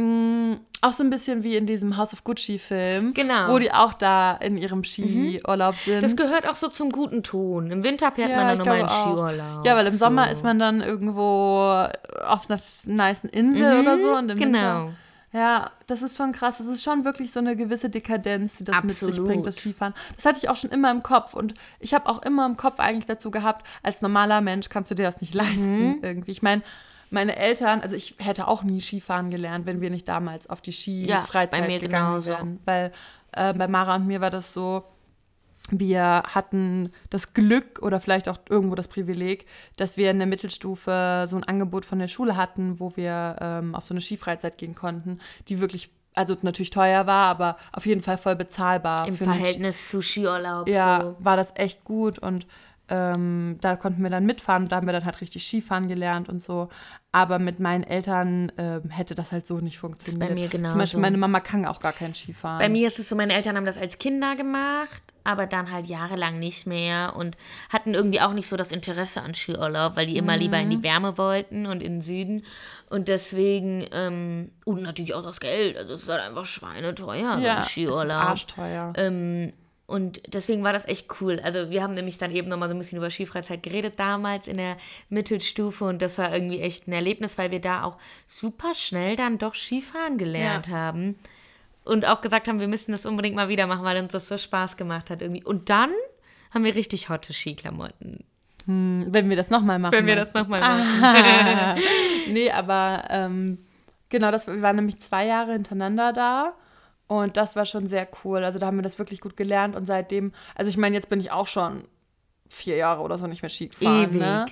[0.00, 3.14] mh, auch so ein bisschen wie in diesem House of Gucci-Film.
[3.14, 3.48] Genau.
[3.48, 6.02] Wo die auch da in ihrem Skiurlaub sind.
[6.02, 7.70] Das gehört auch so zum guten Ton.
[7.70, 8.88] Im Winter fährt man dann nochmal in.
[8.90, 9.64] Skiurlaub.
[9.64, 9.98] Ja, weil im so.
[10.00, 11.86] Sommer ist man dann irgendwo
[12.26, 14.14] auf einer nice Insel oder so.
[14.16, 14.58] Und im genau.
[14.58, 14.92] Winter,
[15.34, 16.54] ja, das ist schon krass.
[16.58, 19.28] Das ist schon wirklich so eine gewisse Dekadenz, die das mit sich Absolut.
[19.28, 19.92] bringt, das Skifahren.
[20.16, 21.34] Das hatte ich auch schon immer im Kopf.
[21.34, 24.94] Und ich habe auch immer im Kopf eigentlich dazu gehabt, als normaler Mensch kannst du
[24.94, 25.98] dir das nicht leisten Mhm.
[26.02, 26.30] irgendwie.
[26.30, 26.62] Ich meine,
[27.10, 30.70] meine Eltern, also ich hätte auch nie Skifahren gelernt, wenn wir nicht damals auf die
[31.04, 32.60] Ja, Skifreizeit mir gegangen wären.
[32.64, 32.92] Weil
[33.32, 34.84] äh, bei Mara und mir war das so,
[35.70, 39.46] wir hatten das Glück oder vielleicht auch irgendwo das Privileg,
[39.76, 43.74] dass wir in der Mittelstufe so ein Angebot von der Schule hatten, wo wir ähm,
[43.74, 48.02] auf so eine Skifreizeit gehen konnten, die wirklich, also natürlich teuer war, aber auf jeden
[48.02, 49.08] Fall voll bezahlbar.
[49.08, 50.68] Im Verhältnis zu Skiurlaub.
[50.68, 51.16] ja, so.
[51.18, 52.46] war das echt gut und
[52.88, 54.68] ähm, da konnten wir dann mitfahren.
[54.68, 56.68] Da haben wir dann halt richtig Skifahren gelernt und so.
[57.12, 60.34] Aber mit meinen Eltern ähm, hätte das halt so nicht funktioniert.
[60.34, 60.78] mir Zum genauso.
[60.78, 62.58] Beispiel meine Mama kann auch gar kein Skifahren.
[62.58, 65.86] Bei mir ist es so, meine Eltern haben das als Kinder gemacht, aber dann halt
[65.86, 67.36] jahrelang nicht mehr und
[67.70, 70.82] hatten irgendwie auch nicht so das Interesse an Skiurlaub, weil die immer lieber in die
[70.82, 72.44] Wärme wollten und in den Süden.
[72.90, 77.44] Und deswegen, ähm, und natürlich auch das Geld, also es ist halt einfach schweineteuer, so
[77.44, 78.24] ja, ein es ist Skiurlaub.
[78.24, 78.92] arschteuer.
[78.96, 79.52] Ähm,
[79.86, 81.40] und deswegen war das echt cool.
[81.44, 84.56] Also wir haben nämlich dann eben nochmal so ein bisschen über Skifreizeit geredet damals in
[84.56, 84.76] der
[85.10, 89.36] Mittelstufe und das war irgendwie echt ein Erlebnis, weil wir da auch super schnell dann
[89.38, 90.72] doch Skifahren gelernt Ja.
[90.72, 91.16] haben.
[91.84, 94.38] Und auch gesagt haben, wir müssen das unbedingt mal wieder machen, weil uns das so
[94.38, 95.44] Spaß gemacht hat irgendwie.
[95.44, 95.90] Und dann
[96.50, 98.24] haben wir richtig hotte Skiklamotten.
[98.66, 99.92] Wenn wir das nochmal machen.
[99.92, 101.76] Wenn wir das nochmal machen.
[101.76, 101.82] du?
[102.32, 103.58] Nee, aber ähm,
[104.08, 106.54] genau, das, wir waren nämlich zwei Jahre hintereinander da.
[107.06, 108.44] Und das war schon sehr cool.
[108.44, 109.76] Also da haben wir das wirklich gut gelernt.
[109.76, 111.84] Und seitdem, also ich meine, jetzt bin ich auch schon
[112.48, 114.04] vier Jahre oder so nicht mehr Ski gefahren.
[114.04, 114.20] Ewig.
[114.20, 114.46] Ne?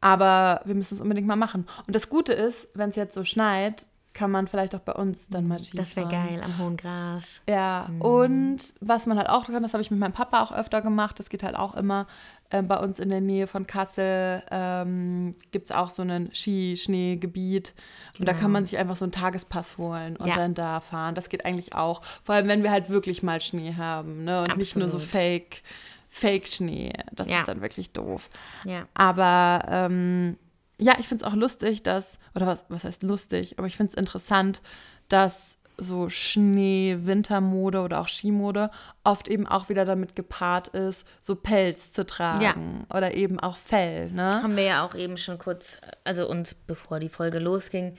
[0.00, 1.66] Aber wir müssen es unbedingt mal machen.
[1.86, 5.28] Und das Gute ist, wenn es jetzt so schneit, kann man vielleicht auch bei uns
[5.28, 7.42] dann mal Ski Das wäre geil, am hohen Gras.
[7.48, 10.80] Ja, und was man halt auch kann, das habe ich mit meinem Papa auch öfter
[10.80, 12.06] gemacht, das geht halt auch immer.
[12.50, 17.74] Ähm, bei uns in der Nähe von Kassel ähm, gibt es auch so ein Ski-Schnee-Gebiet.
[18.18, 20.36] Und da kann man sich einfach so einen Tagespass holen und Ja.
[20.36, 21.14] dann da fahren.
[21.14, 22.02] Das geht eigentlich auch.
[22.22, 24.24] Vor allem, wenn wir halt wirklich mal Schnee haben.
[24.24, 24.40] Ne?
[24.42, 25.10] Und nicht nur so Absolut.
[25.12, 25.62] Fake,
[26.08, 26.92] Fake-Schnee.
[27.12, 27.40] Das Ja.
[27.40, 28.30] ist dann wirklich doof.
[28.64, 28.86] Ja.
[28.94, 30.38] Aber ähm,
[30.78, 33.92] ja, ich finde es auch lustig, dass, oder was, was heißt lustig, aber ich finde
[33.92, 34.62] es interessant,
[35.08, 38.70] dass so Schnee, Wintermode oder auch Skimode
[39.04, 44.10] oft eben auch wieder damit gepaart ist, so Pelz zu tragen oder eben auch Fell,
[44.10, 44.42] ne?
[44.42, 47.94] Haben wir ja auch eben schon kurz, also uns, bevor die Folge losging,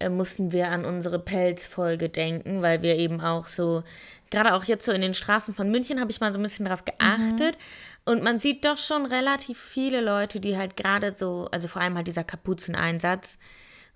[0.00, 3.82] äh, mussten wir an unsere Pelzfolge denken, weil wir eben auch so,
[4.30, 6.66] gerade auch jetzt so in den Straßen von München habe ich mal so ein bisschen
[6.66, 7.56] drauf geachtet.
[8.04, 11.96] Und man sieht doch schon relativ viele Leute, die halt gerade so, also vor allem
[11.96, 13.38] halt dieser Kapuzeneinsatz,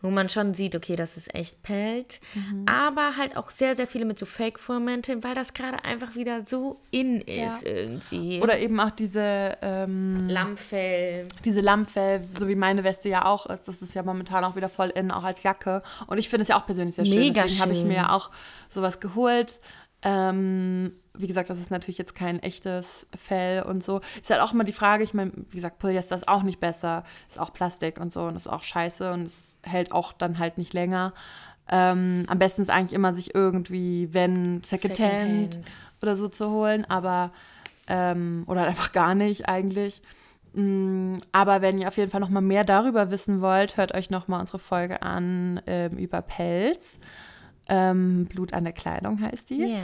[0.00, 2.20] wo man schon sieht, okay, das ist echt Pelz.
[2.66, 6.80] Aber halt auch sehr, sehr viele mit so Fake-Furmänteln, weil das gerade einfach wieder so
[6.90, 8.40] in ist irgendwie.
[8.40, 11.26] Oder eben auch diese, ähm, Lammfell.
[11.44, 13.66] diese Lammfell, so wie meine Weste ja auch ist.
[13.66, 15.82] Das ist ja momentan auch wieder voll in, auch als Jacke.
[16.06, 17.18] Und ich finde es ja auch persönlich sehr schön.
[17.18, 18.30] Mega Deswegen habe ich mir ja auch
[18.70, 19.58] sowas geholt.
[20.02, 24.00] Ähm, wie gesagt, das ist natürlich jetzt kein echtes Fell und so.
[24.22, 27.04] Ist halt auch immer die Frage, ich meine, wie gesagt, Polyester ist auch nicht besser.
[27.28, 30.58] Ist auch Plastik und so und ist auch scheiße und es hält auch dann halt
[30.58, 31.12] nicht länger.
[31.70, 35.76] Ähm, am besten ist eigentlich immer sich irgendwie, wenn Secondhand Secondhand.
[36.02, 37.32] oder so zu holen, aber
[37.88, 40.00] ähm, oder halt einfach gar nicht eigentlich.
[40.54, 44.10] Mm, Aber wenn ihr auf jeden Fall noch mal mehr darüber wissen wollt, hört euch
[44.10, 46.98] noch mal unsere Folge an ähm, über Pelz.
[47.68, 49.76] Ähm, Blut an der Kleidung heißt die.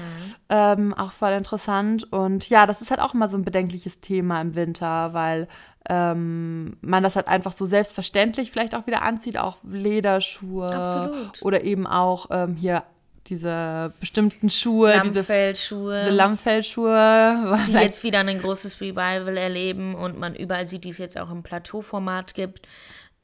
[0.49, 0.73] Ja.
[0.73, 2.11] Ähm, auch voll interessant.
[2.13, 5.49] Und ja, das ist halt auch immer so ein bedenkliches Thema im Winter, weil
[5.89, 11.43] ähm, man das halt einfach so selbstverständlich vielleicht auch wieder anzieht, auch Lederschuhe Absolut.
[11.43, 12.85] oder eben auch ähm, hier
[13.27, 16.01] diese bestimmten Schuhe, diese, Lammfellschuhe.
[16.05, 17.59] diese Lammfellschuhe.
[17.69, 21.31] die jetzt wieder ein großes Revival erleben und man überall sieht, die es jetzt auch
[21.31, 22.67] im Plateauformat gibt.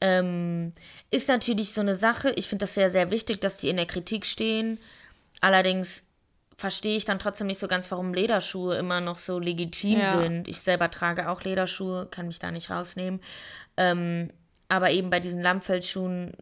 [0.01, 0.73] Ähm,
[1.11, 2.31] ist natürlich so eine Sache.
[2.31, 4.79] Ich finde das sehr, sehr wichtig, dass die in der Kritik stehen.
[5.41, 6.05] Allerdings
[6.57, 10.05] verstehe ich dann trotzdem nicht so ganz, warum Lederschuhe immer noch so legitim Ja.
[10.05, 10.47] sind.
[10.47, 13.19] Ich selber trage auch Lederschuhe, kann mich da nicht rausnehmen.
[13.77, 14.29] Ähm,
[14.69, 16.33] aber eben bei diesen Lammfellschuhen,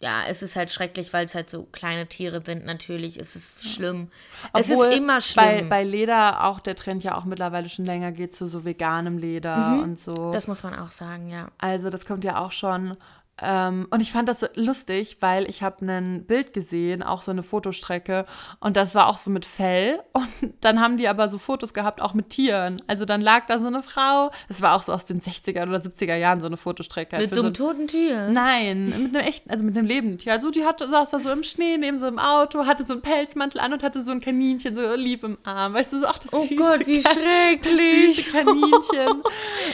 [0.00, 2.64] ja, es ist halt schrecklich, weil es halt so kleine Tiere sind.
[2.64, 4.10] Natürlich es ist es schlimm.
[4.54, 5.68] es Obwohl ist immer Bei, schlimm.
[5.68, 9.80] bei Leder auch der Trend ja auch mittlerweile schon länger geht zu so veganem Leder
[9.82, 10.30] und so.
[10.32, 11.48] das muss man auch sagen, ja.
[11.58, 12.96] Also das kommt ja auch schon.
[13.42, 17.30] Ähm, und ich fand das so lustig, weil ich habe ein Bild gesehen, auch so
[17.30, 18.26] eine Fotostrecke.
[18.60, 20.00] Und das war auch so mit Fell.
[20.12, 22.82] Und dann haben die aber so Fotos gehabt, auch mit Tieren.
[22.86, 24.30] Also dann lag da so eine Frau.
[24.48, 27.16] Das war auch so aus den 60er oder 70er Jahren so eine Fotostrecke.
[27.18, 28.28] Mit so einem toten Tier.
[28.28, 30.32] Nein, mit einem echten, also mit einem lebenden Tier.
[30.32, 33.02] Also die hatte, saß da so im Schnee neben so einem Auto, hatte so einen
[33.02, 35.74] Pelzmantel an und hatte so ein Kaninchen so lieb im Arm.
[35.74, 38.24] Weißt du, so, ach, das Oh süße Gott, wie Ka- schrecklich.
[38.32, 39.22] Das Kaninchen.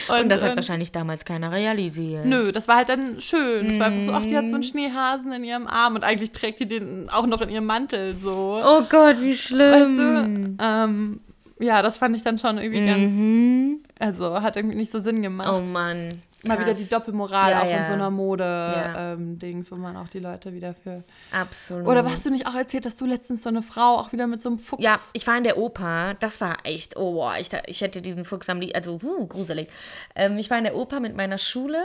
[0.21, 2.25] Und das hat ähm, wahrscheinlich damals keiner realisiert.
[2.25, 3.54] Nö, das war halt dann schön.
[3.57, 6.31] Es war einfach so, ach, die hat so einen Schneehasen in ihrem Arm und eigentlich
[6.31, 8.57] trägt die den auch noch in ihrem Mantel so.
[8.63, 10.57] Oh Gott, wie weißt schlimm.
[10.57, 10.63] du?
[10.63, 11.19] Ähm,
[11.59, 13.79] ja, das fand ich dann schon irgendwie Mhm.
[13.99, 15.49] ganz, also hat irgendwie nicht so Sinn gemacht.
[15.51, 16.21] Oh Mann.
[16.47, 16.77] Mal wieder krass.
[16.77, 17.87] die Doppelmoral Ja, auch in ja.
[17.87, 18.09] so einer Ja.
[18.11, 21.03] Mode-Dings, wo man auch die Leute wieder für.
[21.31, 21.87] Absolut.
[21.87, 24.41] Oder hast du nicht auch erzählt, dass du letztens so eine Frau auch wieder mit
[24.41, 24.83] so einem Fuchs.
[24.83, 26.15] Ja, ich war in der Oper.
[26.19, 29.69] Das war echt, oh, boah, ich, ich hätte diesen Fuchs am liebsten, also, huh, gruselig.
[30.15, 31.79] Ähm, ich war in der Oper mit meiner Schule.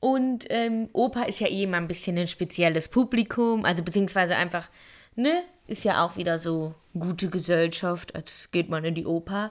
[0.00, 3.64] Und ähm, Oper ist ja eh immer ein bisschen ein spezielles Publikum.
[3.64, 4.68] Also, beziehungsweise einfach,
[5.16, 9.50] ne, ist ja auch wieder so gute Gesellschaft, als geht man in die Oper.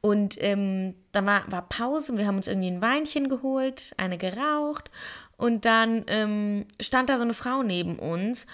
[0.00, 4.18] Und ähm, dann war, war Pause und wir haben uns irgendwie ein Weinchen geholt, eine
[4.18, 4.90] geraucht.
[5.36, 8.46] Und dann ähm, stand da so eine Frau neben uns.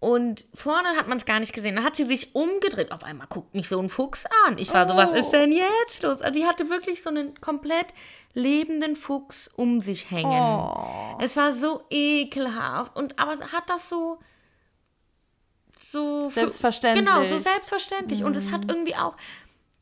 [0.00, 1.76] Und vorne hat man es gar nicht gesehen.
[1.76, 2.90] Dann hat sie sich umgedreht.
[2.90, 4.56] Auf einmal guckt mich so ein Fuchs an.
[4.56, 6.22] Ich war so, was ist denn jetzt los?
[6.22, 7.86] Also, die hatte wirklich so einen komplett
[8.32, 10.70] lebenden Fuchs um sich hängen.
[11.20, 12.96] Es war so ekelhaft.
[12.96, 14.18] Und aber hat das so.
[15.80, 17.04] So Selbstverständlich.
[17.04, 18.22] Genau, so selbstverständlich.
[18.22, 19.16] Und es hat irgendwie auch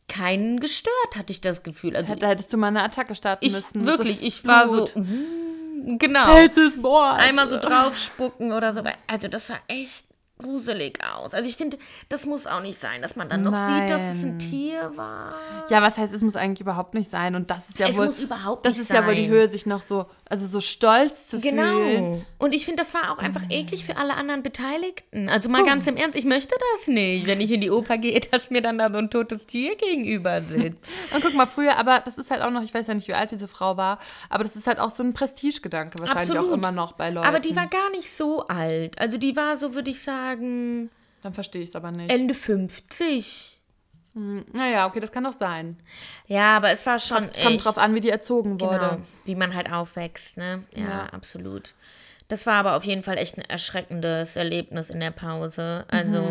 [0.08, 1.94] keinen gestört, hatte ich das Gefühl.
[1.96, 3.84] Also Da hättest du mal eine Attacke starten ich müssen.
[3.84, 4.88] wirklich, so ich war so.
[4.98, 6.24] Mhm, Genau.
[6.26, 7.20] Pelz ist Mord.
[7.20, 8.82] Einmal so draufspucken oder so.
[9.06, 10.04] Also das sah echt
[10.38, 11.34] gruselig aus.
[11.34, 14.24] Also ich finde, das muss auch nicht sein, dass man dann noch sieht, dass es
[14.24, 14.38] ein Nein.
[14.38, 15.36] Tier war.
[15.68, 17.34] Ja, was heißt, es muss eigentlich überhaupt nicht sein.
[17.34, 18.06] Und das ist ja Es wohl.
[18.06, 19.30] muss überhaupt das nicht ist ja wohl die sein.
[19.30, 21.56] Höhe, sich noch so, also so stolz zu fühlen.
[21.56, 22.22] Genau.
[22.38, 25.28] Und ich finde, das war auch einfach eklig für alle anderen Beteiligten.
[25.28, 28.20] Also mal ganz im Ernst, ich möchte das nicht, wenn ich in die Oper gehe,
[28.30, 30.78] dass mir dann da so ein totes Tier gegenüber sitzt.
[31.14, 33.14] Und guck mal, früher, aber das ist halt auch noch, ich weiß ja nicht, wie
[33.14, 33.98] alt diese Frau war,
[34.30, 36.58] aber das ist halt auch so ein Prestigegedanke wahrscheinlich auch Absolut.
[36.58, 37.26] immer noch bei Leuten.
[37.26, 38.98] Aber die war gar nicht so alt.
[39.00, 42.10] Also die war so, würde ich sagen, Dann verstehe ich es aber nicht.
[42.12, 43.60] Ende 50.
[44.14, 45.76] naja, okay, das kann doch sein.
[46.26, 47.44] Ja, aber es war schon echt.
[47.44, 48.78] Kommt drauf an, wie die erzogen wurde.
[48.78, 50.64] Genau, wie man halt aufwächst, ne?
[50.74, 51.06] Ja, Ja.
[51.12, 51.74] absolut.
[52.28, 55.86] Das war aber auf jeden Fall echt ein erschreckendes Erlebnis in der Pause.
[55.88, 56.30] Also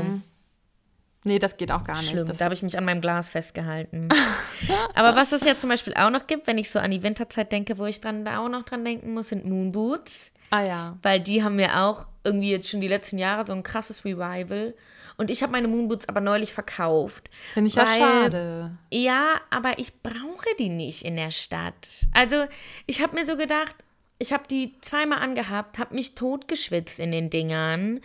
[1.23, 2.09] Nee, das geht auch gar nicht.
[2.09, 2.25] schlimm.
[2.25, 4.07] Das, Da habe ich mich an meinem Glas festgehalten.
[4.95, 7.51] aber was es ja zum Beispiel auch noch gibt, wenn ich so an die Winterzeit
[7.51, 10.31] denke, wo ich dann da auch noch dran denken muss, sind Moonboots.
[10.51, 10.97] ah ja.
[11.01, 14.75] Weil die haben ja auch irgendwie jetzt schon die letzten Jahre so ein krasses Revival.
[15.17, 17.29] Und ich habe meine Moonboots aber neulich verkauft.
[17.53, 18.77] Finde ich ja schade.
[18.91, 22.05] Ja, aber ich brauche die nicht in der Stadt.
[22.13, 22.45] Also,
[22.85, 23.75] ich habe mir so gedacht,
[24.19, 28.01] ich habe die zweimal angehabt, habe mich totgeschwitzt in den Dingern.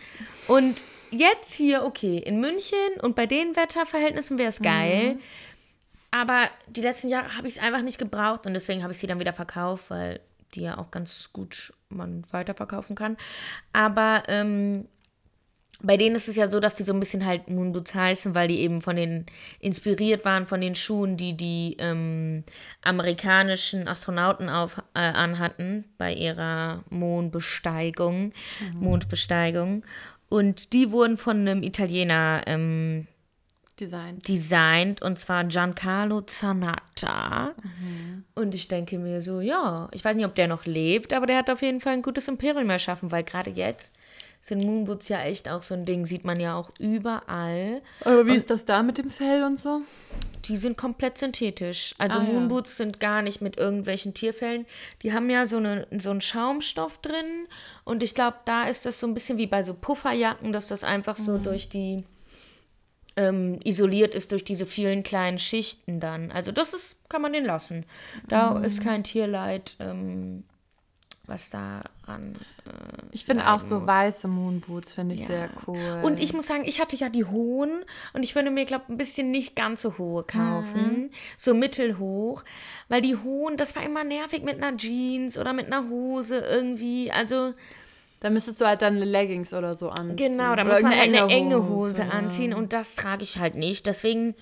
[0.47, 0.79] Und
[1.11, 5.19] jetzt hier, okay, in München und bei den Wetterverhältnissen wäre es geil.
[6.11, 9.07] Aber die letzten Jahre habe ich es einfach nicht gebraucht und deswegen habe ich sie
[9.07, 10.19] dann wieder verkauft, weil
[10.53, 13.17] die ja auch ganz gut man weiterverkaufen kann.
[13.71, 14.87] Aber ähm,
[15.81, 18.47] bei denen ist es ja so, dass die so ein bisschen halt Moonboots heißen, weil
[18.47, 19.25] die eben von den
[19.59, 22.45] inspiriert waren von den Schuhen, die die ähm,
[22.81, 28.31] amerikanischen Astronauten auf, äh, anhatten bei ihrer Mondbesteigung.
[28.73, 29.83] Mondbesteigung.
[30.29, 33.07] Und die wurden von einem Italiener ähm,
[33.79, 34.19] Design.
[34.19, 37.53] designt und zwar Giancarlo Zanatta.
[38.35, 41.37] Und ich denke mir so, ja, ich weiß nicht, ob der noch lebt, aber der
[41.37, 43.95] hat auf jeden Fall ein gutes Imperium erschaffen, weil gerade jetzt
[44.41, 47.81] sind Moonboots ja echt auch so ein Ding, sieht man ja auch überall.
[48.01, 49.81] Aber wie ist das da mit dem Fell und so?
[50.45, 51.95] Die sind komplett synthetisch.
[51.97, 52.29] Also Ah, ja.
[52.29, 54.65] Moonboots sind gar nicht mit irgendwelchen Tierfällen.
[55.01, 57.47] Die haben ja so, eine, so einen Schaumstoff drin.
[57.85, 60.83] Und ich glaube, da ist das so ein bisschen wie bei so Pufferjacken, dass das
[60.83, 61.43] einfach so Mhm.
[61.43, 62.03] durch die
[63.15, 66.31] ähm, isoliert ist durch diese vielen kleinen Schichten dann.
[66.31, 67.85] Also das ist, kann man den lassen.
[68.27, 68.63] Da Mhm.
[68.63, 70.43] ist kein Tierleid, ähm,
[71.25, 72.33] was daran.
[72.65, 72.71] Äh,
[73.11, 73.87] Ich finde auch so muss.
[73.87, 75.27] weiße Moonboots, finde ich Ja.
[75.27, 75.99] sehr cool.
[76.03, 78.97] Und ich muss sagen, ich hatte ja die hohen und ich würde mir, glaube ein
[78.97, 81.11] bisschen nicht ganz so hohe kaufen.
[81.37, 82.43] So mittelhoch.
[82.89, 87.09] Weil die hohen, das war immer nervig mit einer Jeans oder mit einer Hose irgendwie.
[87.11, 87.53] Also,
[88.23, 90.15] Da müsstest du halt dann Leggings oder so anziehen.
[90.15, 93.55] genau, da Oder muss man halt eine enge Hose anziehen und das trage ich halt
[93.55, 93.85] nicht.
[93.85, 94.33] Deswegen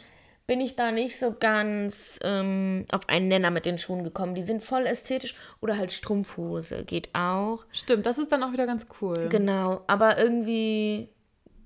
[0.45, 4.35] bin ich da nicht so ganz ähm, auf einen Nenner mit den Schuhen gekommen.
[4.35, 5.33] Die sind voll ästhetisch.
[5.61, 7.65] Oder halt Strumpfhose geht auch.
[7.71, 9.29] Stimmt, das ist dann auch wieder ganz cool.
[9.29, 11.09] Genau, aber irgendwie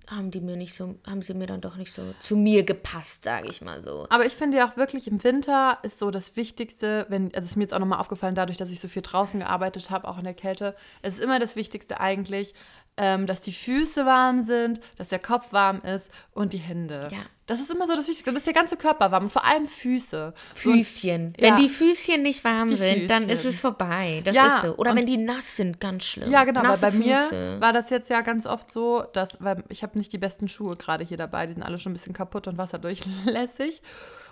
[0.09, 3.23] haben die mir nicht so, haben sie mir dann doch nicht so zu mir gepasst,
[3.23, 4.05] sage ich mal so.
[4.09, 7.55] Aber ich finde ja auch wirklich im Winter ist so das Wichtigste, wenn, also ist
[7.55, 10.23] mir jetzt auch nochmal aufgefallen, dadurch, dass ich so viel draußen gearbeitet habe, auch in
[10.23, 12.53] der Kälte, es ist immer das Wichtigste eigentlich,
[12.97, 17.08] ähm, dass die Füße warm sind, dass der Kopf warm ist und die Hände.
[17.12, 17.17] Ja.
[17.47, 18.31] Das ist immer so das Wichtigste.
[18.31, 20.34] Und ist der ganze Körper warm, und vor allem Füße.
[20.55, 21.34] Füßchen.
[21.38, 21.43] ja.
[21.49, 23.49] Wenn die Füßchen nicht warm Die sind, dann ist Füßchen.
[23.51, 24.21] es vorbei.
[24.25, 24.75] Das Ja, ist so.
[24.77, 26.31] Oder und- wenn die nass sind, ganz schlimm.
[26.31, 27.58] Ja, genau, weil Nasse bei mir Füße.
[27.62, 30.75] war das jetzt ja ganz oft so, dass, weil ich habe nicht die besten Schuhe
[30.75, 33.81] gerade hier dabei, die sind alle schon ein bisschen kaputt und wasserdurchlässig.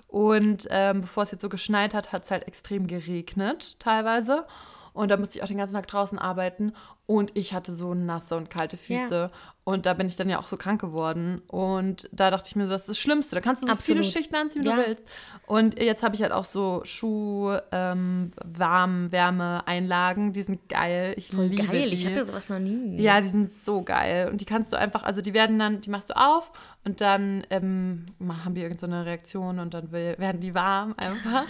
[0.07, 4.45] Und ähm, bevor es jetzt so geschneit hat, hat es halt extrem geregnet teilweise.
[4.93, 6.73] Und da musste ich auch den ganzen Tag draußen arbeiten.
[7.05, 9.29] Und ich hatte so nasse und kalte Füße.
[9.65, 11.41] Und da bin ich dann ja auch so krank geworden.
[11.47, 13.35] Und da dachte ich mir, so, das ist das Schlimmste.
[13.35, 14.03] Da kannst du so Absolut.
[14.03, 14.75] viele Schichten anziehen, wie Ja.
[14.75, 15.03] du willst.
[15.45, 20.33] Und jetzt habe ich halt auch so Schuh, ähm, Warm, Wärme, Einlagen.
[20.33, 21.13] Die sind geil.
[21.17, 21.89] Ich Voll liebe geil.
[21.89, 21.95] die.
[21.95, 23.01] Ich hatte sowas noch nie.
[23.01, 24.29] Ja, die sind so geil.
[24.31, 26.51] Und die kannst du einfach, also die werden dann, die machst du auf
[26.85, 28.05] und dann ähm,
[28.43, 31.45] haben die irgendeine so eine Reaktion und dann will, werden die warm einfach.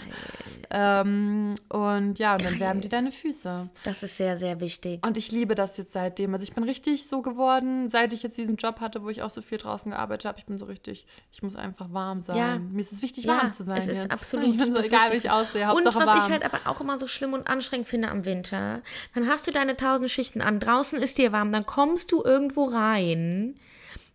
[0.70, 3.68] Ähm, und ja, und dann wärmen die deine Füße.
[3.84, 5.04] Das ist sehr, sehr wichtig.
[5.04, 6.32] Und ich liebe das jetzt seitdem.
[6.32, 9.30] Also ich bin richtig so geworden, seit ich jetzt diesen Job hatte, wo ich auch
[9.30, 10.38] so viel draußen gearbeitet habe.
[10.38, 12.36] Ich bin so richtig, ich muss einfach warm sein.
[12.36, 12.58] Ja.
[12.58, 13.76] Mir ist es wichtig, Ja, warm zu sein.
[13.76, 14.10] es ist jetzt.
[14.10, 15.62] absolut Ich bin so egal, wie ich aussehe.
[15.64, 16.18] Und Hauptsache was warm.
[16.18, 18.80] ich halt aber auch immer so schlimm und anstrengend finde am Winter,
[19.14, 22.64] dann hast du deine tausend Schichten an, draußen ist dir warm, dann kommst du irgendwo
[22.64, 23.56] rein.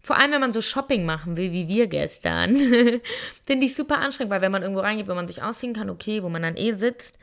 [0.02, 2.56] Vor allem, wenn man so Shopping machen will, wie wir gestern,
[3.46, 6.24] finde ich super anstrengend, weil wenn man irgendwo reingeht, wo man sich ausziehen kann, okay,
[6.24, 7.20] wo man dann eh sitzt,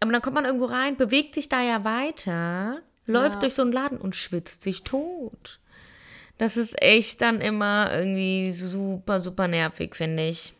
[0.00, 3.40] aber dann kommt man irgendwo rein, bewegt sich da ja weiter, läuft Ja.
[3.40, 5.60] durch so einen Laden und schwitzt sich tot.
[6.38, 10.52] Das ist echt dann immer irgendwie super, super nervig, finde ich.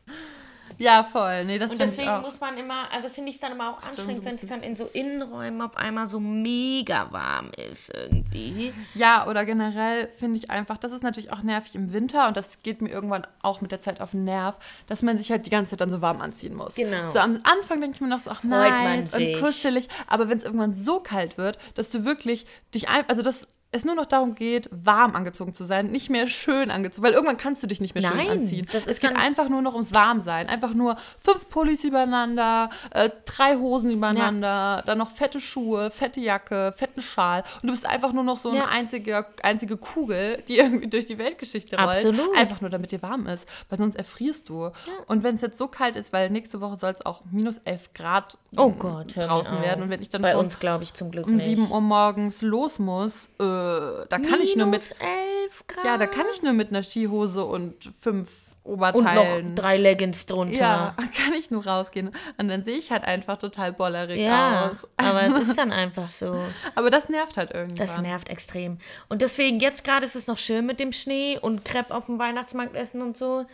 [0.79, 1.45] Ja, voll.
[1.45, 4.25] Nee, das Und deswegen muss man immer, also finde ich es dann immer auch anstrengend,
[4.25, 8.73] wenn es dann in so Innenräumen auf einmal so mega warm ist irgendwie.
[8.95, 12.63] Ja, oder generell finde ich einfach, das ist natürlich auch nervig im Winter und das
[12.63, 15.51] geht mir irgendwann auch mit der Zeit auf den Nerv, dass man sich halt die
[15.51, 16.75] ganze Zeit dann so warm anziehen muss.
[16.75, 17.11] Genau.
[17.13, 20.39] So am Anfang denke ich mir noch so, ach Freut nice und kuschelig, aber wenn
[20.39, 24.07] es irgendwann so kalt wird, dass du wirklich dich ein, also dass es nur noch
[24.07, 27.81] darum geht, warm angezogen zu sein, nicht mehr schön angezogen, weil irgendwann kannst du dich
[27.81, 28.67] nicht mehr schön Nein, anziehen.
[28.73, 33.57] das es geht einfach nur noch ums Warmsein, einfach nur fünf Pullis übereinander, äh, drei
[33.57, 38.25] Hosen übereinander, dann noch fette Schuhe, fette Jacke, fetten Schal und du bist einfach nur
[38.25, 38.65] noch so Ja.
[38.65, 41.97] eine einzige, einzige Kugel, die irgendwie durch die Weltgeschichte rollt.
[41.97, 42.37] Absolut.
[42.37, 44.71] Einfach nur, damit dir warm ist, weil sonst erfrierst du.
[45.07, 47.93] Und wenn es jetzt so kalt ist, weil nächste Woche soll es auch minus 11
[47.95, 51.11] Grad Oh mm, Gott, draußen werden und wenn ich dann Bei uns glaube ich zum
[51.11, 51.45] Glück um nicht.
[51.47, 53.45] 7 Uhr morgens los muss, äh,
[54.09, 55.85] da kann ich nur mit Minus 11 Grad.
[55.85, 58.31] ja, da kann ich nur mit einer Skihose und fünf
[58.65, 59.55] und noch Oberteilen.
[59.55, 60.59] drei Leggings drunter.
[60.59, 62.11] ja, kann ich nur rausgehen.
[62.37, 64.89] Und dann sehe ich halt einfach total bollerig Ja, aus.
[64.97, 66.43] aber es ist dann einfach so.
[66.75, 67.77] Aber das nervt halt irgendwann.
[67.77, 68.79] Das nervt extrem.
[69.09, 72.19] Und deswegen, jetzt gerade ist es noch schön mit dem Schnee und Crepe auf dem
[72.19, 73.47] Weihnachtsmarkt essen und so.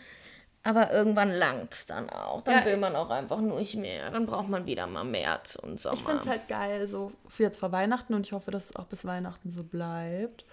[0.65, 2.41] Aber irgendwann langt es dann auch.
[2.41, 2.65] Dann Ja.
[2.65, 4.09] will man auch einfach nur nicht mehr.
[4.11, 5.95] Dann braucht man wieder mal März und Sommer.
[5.97, 8.75] Ich finde es halt geil, so für jetzt vor Weihnachten und ich hoffe, dass es
[8.77, 10.45] auch bis Weihnachten so bleibt.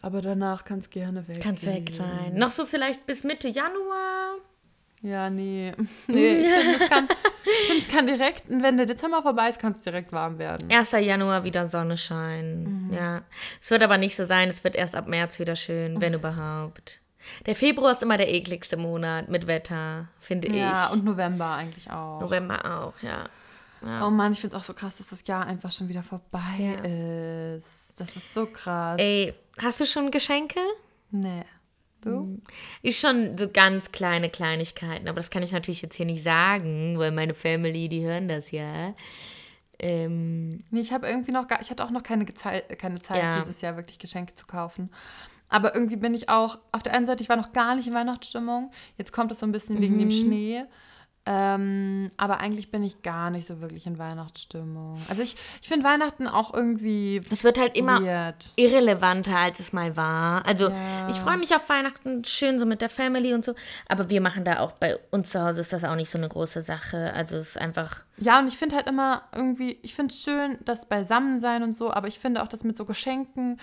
[0.00, 1.40] Aber danach kann es gerne weg.
[1.42, 2.34] Kann weg sein.
[2.34, 4.36] Noch so vielleicht bis Mitte Januar.
[5.02, 5.72] Ja, nee.
[6.06, 7.08] Nee, ich finde, es kann,
[7.68, 10.68] find, es kann direkt, wenn der Dezember vorbei ist, kann es direkt warm werden.
[10.72, 10.92] 1.
[10.92, 12.86] Januar wieder Sonnenschein.
[12.88, 12.92] Mhm.
[12.94, 13.22] Ja.
[13.60, 14.48] Es wird aber nicht so sein.
[14.48, 17.00] Es wird erst ab März wieder schön, wenn überhaupt.
[17.46, 20.92] Der Februar ist immer der ekligste Monat mit Wetter, finde Ja, ich.
[20.92, 22.20] und November eigentlich auch.
[22.20, 23.28] November auch, ja.
[24.04, 26.76] Oh Mann, ich finde es auch so krass, dass das Jahr einfach schon wieder vorbei
[27.56, 27.98] ist.
[27.98, 28.96] Das ist so krass.
[29.00, 30.60] Ey, hast du schon Geschenke?
[31.10, 31.44] Nee.
[32.00, 32.40] Du?
[32.82, 36.98] Ist schon so ganz kleine Kleinigkeiten, aber das kann ich natürlich jetzt hier nicht sagen,
[36.98, 38.94] weil meine Family, die hören das ja.
[39.78, 43.22] Ähm, Nee, ich habe irgendwie noch gar, ich hatte auch noch keine, Gezei keine Zeit,
[43.22, 43.40] Ja.
[43.40, 44.90] dieses Jahr wirklich Geschenke zu kaufen.
[45.52, 47.94] Aber irgendwie bin ich auch, auf der einen Seite, ich war noch gar nicht in
[47.94, 48.70] Weihnachtsstimmung.
[48.98, 50.64] Jetzt kommt es so ein bisschen wegen dem Schnee.
[51.24, 55.00] Ähm, aber eigentlich bin ich gar nicht so wirklich in Weihnachtsstimmung.
[55.08, 58.50] Also ich, ich finde Weihnachten auch irgendwie Es wird halt immer weird.
[58.56, 60.44] irrelevanter, als es mal war.
[60.46, 61.08] Also Ja.
[61.08, 63.54] ich freue mich auf Weihnachten schön so mit der Family und so.
[63.88, 66.28] Aber wir machen da auch bei uns zu Hause ist das auch nicht so eine
[66.28, 67.12] große Sache.
[67.14, 68.02] Also es ist einfach.
[68.16, 71.92] Ja, und ich finde halt immer irgendwie, ich finde es schön, das Beisammensein und so,
[71.92, 73.60] aber ich finde auch das mit so Geschenken.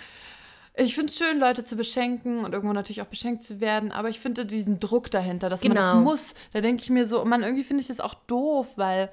[0.76, 4.08] Ich finde es schön, Leute zu beschenken und irgendwo natürlich auch beschenkt zu werden, aber
[4.08, 6.02] ich finde diesen Druck dahinter, dass man das Genau.
[6.04, 6.34] muss.
[6.52, 9.10] Da denke ich mir so, man, irgendwie finde ich das auch doof, weil,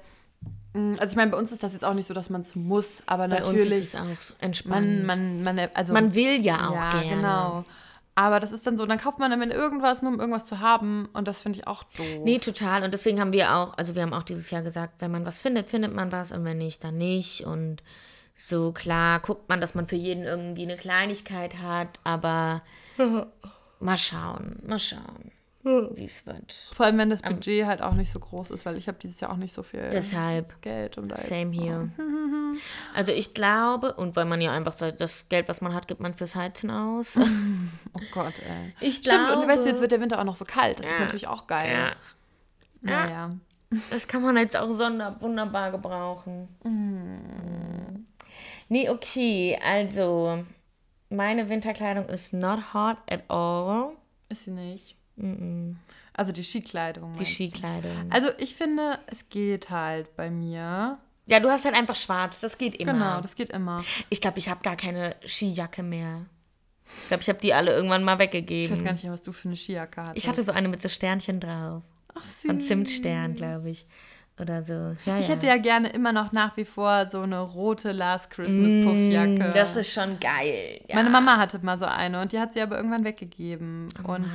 [0.74, 2.54] mh, also ich meine, bei uns ist das jetzt auch nicht so, dass man es
[2.54, 5.04] muss, aber Bei uns natürlich, ist es auch entspannt.
[5.04, 7.08] man, man, man, also Man will ja auch ja, gerne.
[7.16, 7.64] genau.
[8.14, 11.08] Aber das ist dann so, dann kauft man dann irgendwas, nur um irgendwas zu haben
[11.12, 12.04] und das finde ich auch doof.
[12.24, 12.82] Nee, total.
[12.82, 15.40] Und deswegen haben wir auch, also wir haben auch dieses Jahr gesagt, wenn man was
[15.40, 17.44] findet, findet man was und wenn nicht, dann nicht.
[17.44, 17.82] Und
[18.40, 22.62] so klar guckt man, dass man für jeden irgendwie eine Kleinigkeit hat, aber
[23.80, 25.32] mal schauen, mal schauen,
[25.96, 26.52] wie es wird.
[26.72, 29.18] Vor allem, wenn das Budget halt auch nicht so groß ist, weil ich habe dieses
[29.20, 30.98] Jahr auch nicht so viel Deshalb, Geld.
[30.98, 31.88] Um da same here.
[32.94, 36.12] Also ich glaube, und weil man ja einfach das Geld, was man hat, gibt man
[36.14, 37.16] fürs Heizen aus.
[37.16, 38.72] Oh Gott, ey.
[38.80, 40.80] Ich Stimmt, und weißt du, glaube- jetzt wird der Winter auch noch so kalt.
[40.80, 40.98] Das ist Ja.
[41.00, 41.70] natürlich auch geil.
[42.82, 43.30] Ja, Naja.
[43.90, 46.48] das kann man jetzt auch sonder wunderbar gebrauchen.
[46.64, 48.06] Mm.
[48.68, 50.44] Nee, okay, also
[51.10, 53.92] meine Winterkleidung ist not hot at all.
[54.28, 54.96] Ist sie nicht.
[56.12, 57.12] Also die Skikleidung.
[57.12, 57.34] Die meinst du?
[57.34, 58.10] Skikleidung.
[58.10, 60.98] Also ich finde, es geht halt bei mir.
[61.26, 62.92] Ja, du hast halt einfach schwarz, das geht immer.
[62.92, 63.84] Genau, das geht immer.
[64.10, 66.26] ich glaube, ich habe gar keine Skijacke mehr.
[67.02, 68.76] Ich glaube, ich habe die alle irgendwann mal Ich weggegeben.
[68.76, 70.16] weiß gar nicht, was du für eine Skijacke hattest.
[70.16, 71.82] Ich hatte so eine mit so Sternchen drauf.
[72.14, 72.66] Ach, Von süß.
[72.68, 73.84] Zimtstern, glaube ich.
[74.40, 74.72] Oder so.
[75.04, 75.34] Ja, Ich ja.
[75.34, 79.48] hätte ja gerne immer noch nach wie vor so eine rote Last Christmas Puffjacke.
[79.50, 80.80] Mm, Das ist schon geil.
[80.88, 80.94] Ja.
[80.96, 83.88] Meine Mama hatte mal so eine und die hat sie aber irgendwann weggegeben.
[84.04, 84.30] und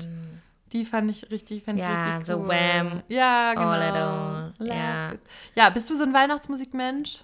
[0.74, 2.50] die fand ich richtig, fand ich Oh Ja, richtig so cool.
[2.50, 3.04] Wham!
[3.08, 3.68] Ja, genau.
[3.68, 4.54] All at all.
[4.58, 5.12] Last Ja.
[5.56, 7.20] Ja, bist du so ein Weihnachtsmusikmensch?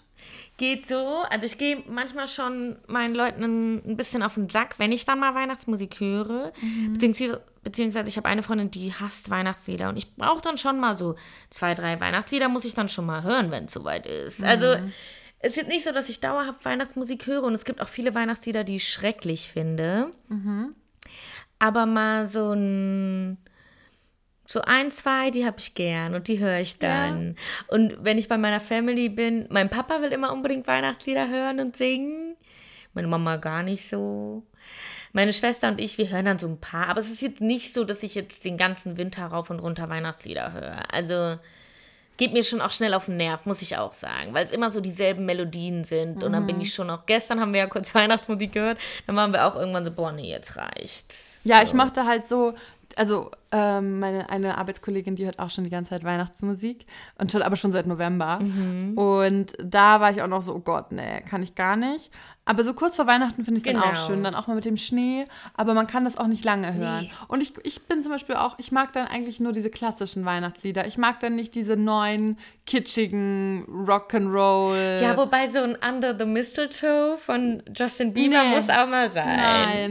[0.60, 1.24] Geht so.
[1.30, 5.18] Also ich gehe manchmal schon meinen Leuten ein, bisschen auf den Sack, wenn ich dann
[5.18, 6.52] mal Weihnachtsmusik höre.
[6.92, 9.88] Beziehungsweise, beziehungsweise ich habe eine Freundin, die hasst Weihnachtslieder.
[9.88, 11.16] Und ich brauche dann schon mal so
[11.50, 14.44] zwei, drei Weihnachtslieder, muss ich dann schon mal hören, wenn es soweit ist.
[14.44, 14.76] Also
[15.40, 17.44] es ist nicht so, dass ich dauerhaft Weihnachtsmusik höre.
[17.44, 20.12] Und es gibt auch viele Weihnachtslieder, die ich schrecklich finde.
[21.58, 23.38] Aber mal so ein...
[24.52, 27.36] So ein, zwei, die habe ich gern und die höre ich dann.
[27.68, 31.78] Und wenn ich bei meiner Family bin, mein Papa will immer unbedingt Weihnachtslieder hören und
[31.78, 32.36] singen.
[32.96, 34.42] Meine Mama gar nicht so.
[35.14, 36.88] Meine Schwester und ich, wir hören dann so ein paar.
[36.88, 39.88] Aber es ist jetzt nicht so, dass ich jetzt den ganzen Winter rauf und runter
[39.88, 40.92] Weihnachtslieder höre.
[40.92, 41.38] Also
[42.18, 44.72] geht mir schon auch schnell auf den Nerv, muss ich auch sagen, weil es immer
[44.72, 46.24] so dieselben Melodien sind.
[46.24, 49.32] Und dann bin ich schon auch, gestern haben wir ja kurz Weihnachtsmusik gehört, dann waren
[49.32, 51.38] wir auch irgendwann so, boah, nee, jetzt reicht's.
[51.44, 51.66] Ja, so.
[51.66, 52.56] ich mochte halt so,
[52.96, 56.86] also ähm, meine eine Arbeitskollegin, die hört auch schon die ganze Zeit Weihnachtsmusik
[57.20, 58.40] und schon, aber schon seit November.
[58.40, 58.98] Mhm.
[58.98, 62.12] Und da war ich auch noch so, oh Gott, nee, kann ich gar nicht.
[62.46, 63.94] Aber so kurz vor Weihnachten finde ich es dann Genau.
[63.94, 66.74] auch schön, dann auch mal mit dem Schnee, aber man kann das auch nicht lange
[66.76, 67.02] hören.
[67.04, 67.12] Nee.
[67.28, 70.88] Und ich, ich bin zum Beispiel auch, ich mag dann eigentlich nur diese klassischen Weihnachtslieder.
[70.88, 75.02] Ich mag dann nicht diese neuen, kitschigen Rock'n'Roll.
[75.02, 78.56] Ja, wobei so ein Under the Mistletoe von Justin Bieber Nee.
[78.56, 79.38] muss auch mal sein.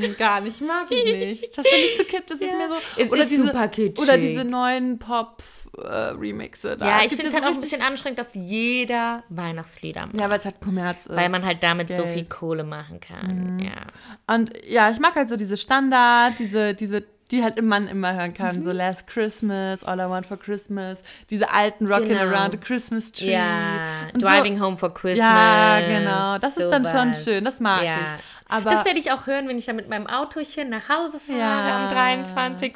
[0.00, 1.56] Nein, gar nicht, mag ich nicht.
[1.58, 3.14] Das finde ich zu kitsch, das ist mir so.
[3.20, 3.98] Es ist super kitschig.
[3.98, 6.76] Oder diese neuen Pop-Remixe.
[6.76, 6.86] da.
[6.86, 10.16] Ja, ich finde es so halt auch ein bisschen anstrengend, dass jeder Weihnachtslieder macht.
[10.16, 11.16] Ja, weil es halt Kommerz ist.
[11.16, 12.14] weil man halt damit so Geld.
[12.14, 13.54] viel Kohle machen kann.
[13.56, 13.60] Mhm.
[13.60, 14.34] Ja.
[14.34, 18.32] Und ja, ich mag halt so diese Standard, diese, diese, die halt man immer hören
[18.34, 18.60] kann.
[18.60, 18.64] Mhm.
[18.64, 20.98] So Last Christmas, All I Want for Christmas,
[21.30, 22.22] diese alten Rockin' Genau.
[22.22, 23.32] Around the Christmas Tree.
[23.32, 25.26] Ja, Und Driving so, Home for Christmas.
[25.26, 26.38] Ja, genau.
[26.38, 27.24] Das ist dann schon sowas.
[27.24, 27.96] schön, das mag ja.
[27.96, 28.37] ich.
[28.48, 31.38] Aber das werde ich auch hören, wenn ich dann mit meinem Autochen nach Hause fahre
[31.38, 31.84] Ja.
[31.86, 32.72] am 23.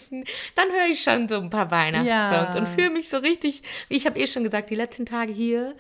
[0.54, 2.58] Dann höre ich schon so ein paar Weihnachtssongs Ja.
[2.58, 5.74] und fühle mich so richtig, wie ich habe eh schon gesagt, die letzten Tage hier,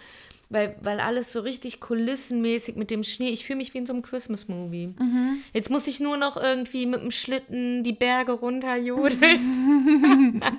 [0.52, 3.94] weil, weil alles so richtig kulissenmäßig mit dem Schnee, ich fühle mich wie in so
[3.94, 4.94] einem Christmas-Movie.
[4.98, 5.38] Mhm.
[5.52, 10.42] Jetzt muss ich nur noch irgendwie mit dem Schlitten die Berge runterjodeln.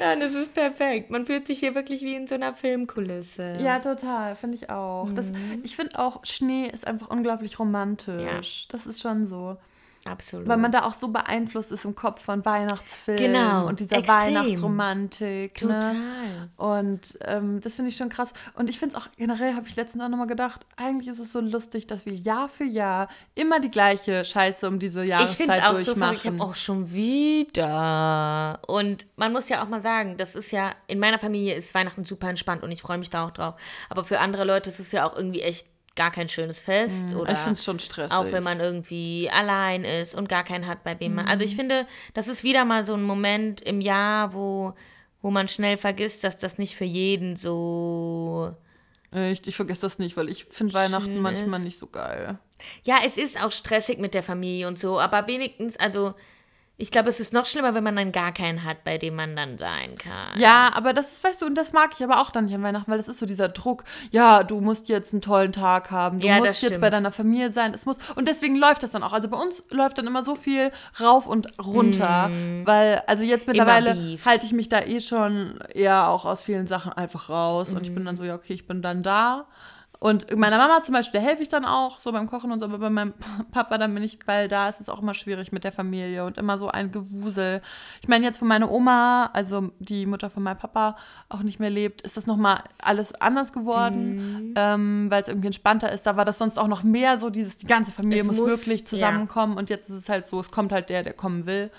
[0.00, 1.10] Dann ist es perfekt.
[1.10, 3.56] Man fühlt sich hier wirklich wie in so einer Filmkulisse.
[3.60, 5.08] Ja, total, finde ich auch.
[5.14, 5.60] Das, Mhm.
[5.62, 8.66] ich finde auch, Schnee ist einfach unglaublich romantisch.
[8.68, 9.56] Das ist schon so.
[10.10, 10.48] Absolut.
[10.48, 14.16] Weil man da auch so beeinflusst ist im Kopf von Weihnachtsfilmen Genau, und dieser extrem.
[14.16, 15.54] Weihnachtsromantik.
[15.54, 15.94] Total.
[15.94, 16.50] Ne?
[16.56, 18.30] Und ähm, das finde ich schon krass.
[18.54, 21.32] Und ich finde es auch generell, habe ich letztens auch nochmal gedacht, eigentlich ist es
[21.32, 25.36] so lustig, dass wir Jahr für Jahr immer die gleiche Scheiße um diese Ich Jahreszeit
[25.36, 25.98] finde es auch so durchmachen.
[25.98, 26.24] verrückt.
[26.24, 28.60] Ich habe auch schon wieder.
[28.66, 32.04] Und man muss ja auch mal sagen, das ist ja, in meiner Familie ist Weihnachten
[32.04, 33.54] super entspannt und ich freue mich da auch drauf.
[33.88, 35.66] Aber für andere Leute ist es ja auch irgendwie echt
[35.98, 37.14] gar kein schönes Fest.
[37.14, 37.36] oder Mhm.
[37.36, 38.12] ich finde es schon stressig.
[38.16, 41.26] Auch wenn man irgendwie allein ist und gar keinen hat, bei dem man.
[41.26, 41.30] Mhm.
[41.30, 44.72] Also ich finde, das ist wieder mal so ein Moment im Jahr, wo,
[45.20, 48.54] wo man schnell vergisst, dass das nicht für jeden so.
[49.10, 51.64] Echt, ich vergesse das nicht, weil ich finde Weihnachten manchmal ist.
[51.64, 52.38] nicht so geil.
[52.84, 56.14] Ja, es ist auch stressig mit der Familie und so, aber wenigstens, also
[56.80, 59.34] ich glaube, es ist noch schlimmer, wenn man dann gar keinen hat, bei dem man
[59.34, 60.38] dann sein kann.
[60.38, 62.62] Ja, aber das ist, weißt du, und das mag ich aber auch dann nicht an
[62.62, 66.20] Weihnachten, weil das ist so dieser Druck, ja, du musst jetzt einen tollen Tag haben,
[66.20, 69.02] du Ja, musst jetzt bei deiner Familie sein, es muss, und deswegen läuft das dann
[69.02, 69.12] auch.
[69.12, 70.70] Also bei uns läuft dann immer so viel
[71.00, 72.30] rauf und runter,
[72.64, 74.18] weil, also jetzt mittlerweile Mm.
[74.24, 77.94] Halte ich mich da eh schon eher auch aus vielen Sachen einfach raus und ich
[77.94, 78.18] bin dann Mm.
[78.18, 79.46] so, ja, okay, ich bin dann da.
[80.00, 82.66] Und meiner Mama zum Beispiel, der helfe ich dann auch, so beim Kochen und so,
[82.66, 83.14] aber bei meinem
[83.50, 86.38] Papa, dann bin ich, weil da ist es auch immer schwierig mit der Familie und
[86.38, 87.62] immer so ein Gewusel.
[88.00, 90.96] Ich meine, jetzt, wo meine Oma, also die Mutter von meinem Papa,
[91.28, 95.90] auch nicht mehr lebt, ist das nochmal alles anders geworden, ähm, weil es irgendwie entspannter
[95.90, 96.06] ist.
[96.06, 98.80] Da war das sonst auch noch mehr so, dieses, die ganze Familie muss, muss, wirklich
[98.80, 98.86] ja.
[98.86, 101.72] zusammenkommen und jetzt ist es halt so, es kommt halt der, der kommen will.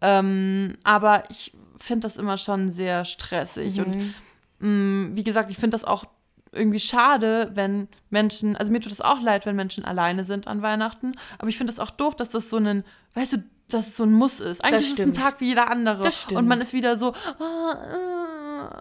[0.00, 4.14] Ähm, aber ich finde das immer schon sehr stressig und
[4.58, 6.06] mh, wie gesagt, ich finde das auch
[6.52, 10.62] irgendwie schade, wenn Menschen, also mir tut es auch leid, wenn Menschen alleine sind an
[10.62, 12.84] Weihnachten, aber ich finde es auch doof, dass das so ein,
[13.14, 14.62] weißt du, dass es so ein Muss ist.
[14.62, 15.14] Eigentlich ist es ein.
[15.14, 16.08] Tag wie jeder andere.
[16.34, 18.21] Und man ist wieder so, ah,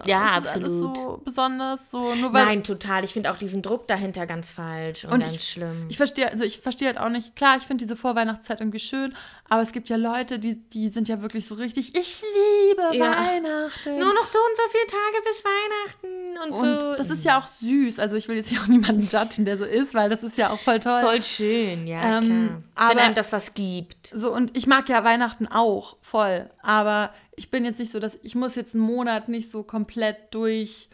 [0.06, 0.98] Ja, ist alles absolut.
[0.98, 3.04] so besonders, so nur weil Nein, total.
[3.04, 5.86] Ich finde auch diesen Druck dahinter ganz falsch und, Und ganz ich- schlimm.
[5.90, 9.14] Ich verstehe, also ich verstehe halt auch nicht, klar, ich finde diese Vorweihnachtszeit irgendwie schön,
[9.50, 13.12] aber es gibt ja Leute, die, die sind ja wirklich so richtig, ich liebe Ja.
[13.12, 14.00] Weihnachten.
[14.00, 16.96] Nur noch so und so viele Tage bis Weihnachten und, und so.
[16.96, 18.00] das ist ja auch süß.
[18.00, 20.50] Also ich will jetzt hier auch niemanden judgen, der so ist, weil das ist ja
[20.52, 21.02] auch voll toll.
[21.02, 22.90] voll schön, ja, Ähm, klar.
[22.90, 24.12] Wenn aber- einem das was gibt.
[24.14, 26.50] So, und ich mag ja Weihnachten auch voll.
[26.62, 27.12] Aber
[27.42, 30.90] ich bin jetzt nicht so, dass ich muss jetzt einen Monat nicht so komplett durch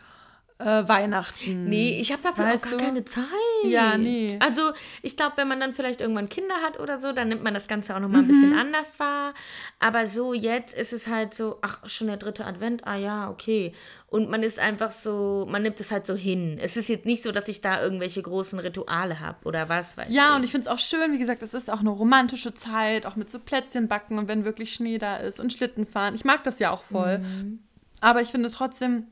[0.59, 1.69] äh, Weihnachten.
[1.69, 2.77] Nee, ich habe dafür auch Weißt gar du?
[2.77, 3.23] keine Zeit.
[3.63, 4.39] Ja, nee.
[4.41, 4.71] Also,
[5.03, 7.67] ich glaube, wenn man dann vielleicht irgendwann Kinder hat oder so, dann nimmt man das
[7.67, 8.57] Ganze auch nochmal ein bisschen Mhm.
[8.57, 9.33] anders wahr.
[9.79, 13.73] Aber so jetzt ist es halt so, ach, schon der dritte Advent, ah ja, okay.
[14.09, 16.57] Und man ist einfach so, man nimmt es halt so hin.
[16.61, 20.07] Es ist jetzt nicht so, dass ich da irgendwelche großen Rituale habe oder was, weiß
[20.09, 20.35] Ja, ich.
[20.37, 23.15] und ich finde es auch schön, wie gesagt, es ist auch eine romantische Zeit, auch
[23.15, 26.15] mit so Plätzchen backen und wenn wirklich Schnee da ist und Schlitten fahren.
[26.15, 27.19] Ich mag das ja auch voll.
[27.19, 27.59] Mhm.
[27.99, 29.07] Aber ich finde trotzdem,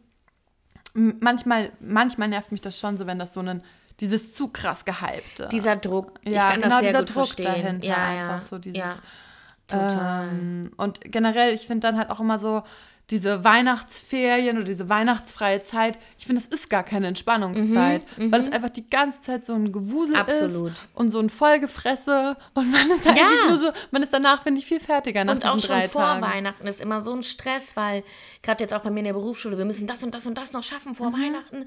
[0.95, 3.61] manchmal, manchmal nervt mich das schon so, wenn das so ein,
[3.99, 5.47] dieses zu krass gehypte.
[5.51, 7.45] Dieser Druck, ich Ja, kann genau, das sehr dieser gut Druck verstehen.
[7.45, 8.47] dahinter ja, einfach, ja.
[8.49, 8.95] so dieses- ja,
[9.67, 10.27] total.
[10.29, 12.63] Ähm, und generell, ich finde dann halt auch immer so,
[13.11, 18.51] diese Weihnachtsferien oder diese weihnachtsfreie Zeit, ich finde, das ist gar keine Entspannungszeit, weil es
[18.51, 20.71] einfach die ganze Zeit so ein Gewusel Mhm, Absolut.
[20.73, 23.49] ist und so ein Vollgefresse und man ist eigentlich Ja.
[23.49, 26.21] nur so, man ist danach, finde ich, viel fertiger nach Und auch schon vor Tagen.
[26.23, 28.03] Weihnachten ist immer so ein Stress, weil
[28.41, 30.51] gerade jetzt auch bei mir in der Berufsschule, wir müssen das und das und das
[30.53, 31.13] noch schaffen vor Mhm.
[31.21, 31.65] Weihnachten.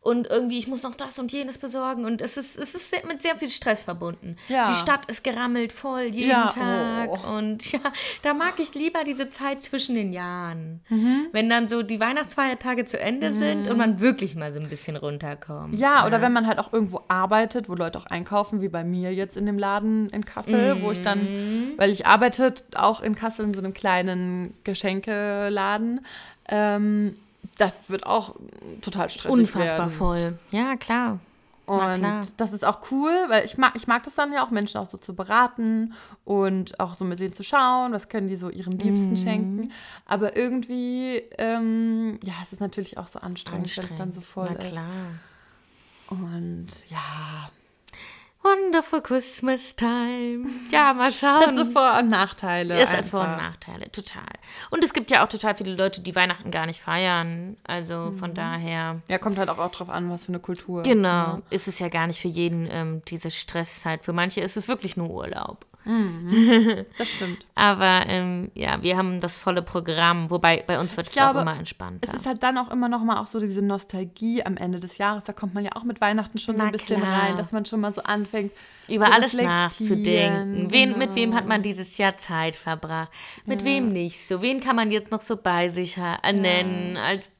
[0.00, 2.04] Und irgendwie, ich muss noch das und jenes besorgen.
[2.04, 4.36] Und es ist, es ist mit sehr viel Stress verbunden.
[4.48, 4.70] Ja.
[4.70, 7.10] Die Stadt ist gerammelt voll jeden Ja, Tag.
[7.10, 7.36] oh.
[7.36, 7.80] Und ja,
[8.22, 10.80] da mag ich lieber diese Zeit zwischen den Jahren.
[10.88, 11.26] Mhm.
[11.32, 14.96] Wenn dann so die Weihnachtsfeiertage zu Ende sind und man wirklich mal so ein bisschen
[14.96, 15.76] runterkommt.
[15.78, 19.12] Ja, oder wenn man halt auch irgendwo arbeitet, wo Leute auch einkaufen, wie bei mir
[19.12, 21.04] jetzt in dem Laden in Kassel, wo ich Mhm.
[21.04, 26.04] dann, weil ich arbeite auch in Kassel in so einem kleinen Geschenkeladen,
[26.48, 27.16] ähm,
[27.58, 28.36] das wird auch
[28.80, 29.92] total stressig Unfassbar werden.
[29.92, 30.38] voll.
[30.50, 31.18] Ja, klar.
[31.66, 34.78] Und das ist auch cool, weil ich mag, ich mag das dann ja auch, Menschen
[34.78, 35.92] auch so zu beraten
[36.24, 38.78] und auch so mit denen zu schauen, was können die so ihren.
[38.78, 39.70] Liebsten schenken.
[40.06, 44.48] Aber irgendwie, ähm, ja, es ist natürlich auch so anstrengend, wenn es dann so voll
[44.54, 44.70] Na ist.
[44.70, 44.84] klar.
[46.08, 47.50] Und ja,
[48.42, 50.46] Wonderful Christmas Time.
[50.70, 51.72] Ja, mal es hat so schauen.
[51.72, 52.74] Vor- und Nachteile.
[52.74, 53.10] Es hat einfach.
[53.10, 54.22] Vor- und Nachteile, total.
[54.70, 57.56] Und es gibt ja auch total viele Leute, die Weihnachten gar nicht feiern.
[57.64, 58.18] Also Mhm.
[58.18, 60.82] von daher, Ja, kommt halt auch, auch drauf an, was für eine Kultur.
[60.82, 64.04] genau, ist es ja gar nicht für jeden ähm, diese Stresszeit.
[64.04, 65.66] Für manche ist es wirklich nur Urlaub.
[66.98, 67.46] Das stimmt.
[67.54, 71.56] Aber ähm, ja, wir haben das volle Programm, wobei bei uns wird es auch immer
[71.58, 72.06] entspannter.
[72.06, 74.98] Es ist halt dann auch immer noch mal auch so diese Nostalgie am Ende des
[74.98, 75.24] Jahres.
[75.24, 77.22] Da kommt man ja auch mit Weihnachten schon so Na ein bisschen klar.
[77.22, 78.52] rein, dass man schon mal so anfängt,
[78.88, 80.70] über alles nachzudenken.
[80.70, 81.36] Wen, Mit wem Genau.
[81.36, 83.10] hat man dieses Jahr Zeit verbracht?
[83.46, 84.42] Mit wem nicht so?
[84.42, 86.96] Wen kann man jetzt noch so bei sich äh, nennen?
[86.96, 87.30] Als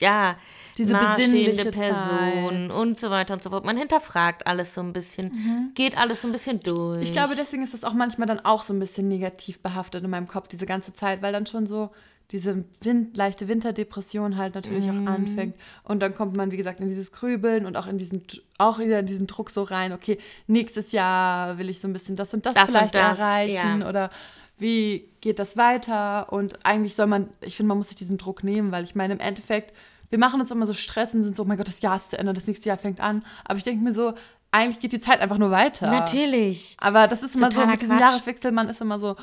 [0.00, 0.36] ja,
[0.76, 2.72] Diese nahestehende Person Zeit.
[2.72, 3.64] und so weiter und so fort.
[3.64, 6.96] Man hinterfragt alles so ein bisschen, geht alles so ein bisschen durch.
[6.98, 7.02] Mhm.
[7.02, 10.10] Ich glaube, deswegen ist das auch manchmal dann auch so ein bisschen negativ behaftet in
[10.10, 11.90] meinem Kopf, diese ganze Zeit, weil dann schon so
[12.30, 15.08] diese Wind, leichte Winterdepression halt natürlich Mhm.
[15.08, 15.54] auch anfängt.
[15.82, 18.22] Und dann kommt man, wie gesagt, in dieses Grübeln und auch in diesen,
[18.58, 22.16] auch wieder in diesen Druck so rein, okay, nächstes Jahr will ich so ein bisschen
[22.16, 23.88] das und das, Das und vielleicht das, erreichen ja.
[23.88, 24.10] oder
[24.58, 26.32] wie geht das weiter?
[26.32, 29.14] Und eigentlich soll man, ich finde, man muss sich diesen Druck nehmen, weil ich meine,
[29.14, 29.74] im Endeffekt,
[30.10, 32.10] wir machen uns immer so Stress und sind so, oh mein Gott, das Jahr ist
[32.10, 33.24] zu Ende, das nächste Jahr fängt an.
[33.44, 34.14] Aber ich denke mir so,
[34.50, 35.90] eigentlich geht die Zeit einfach nur weiter.
[35.90, 36.76] Natürlich.
[36.80, 38.08] Aber das ist immer so Totaler mit diesem Quatsch.
[38.08, 39.16] Jahreswechsel, man ist immer so,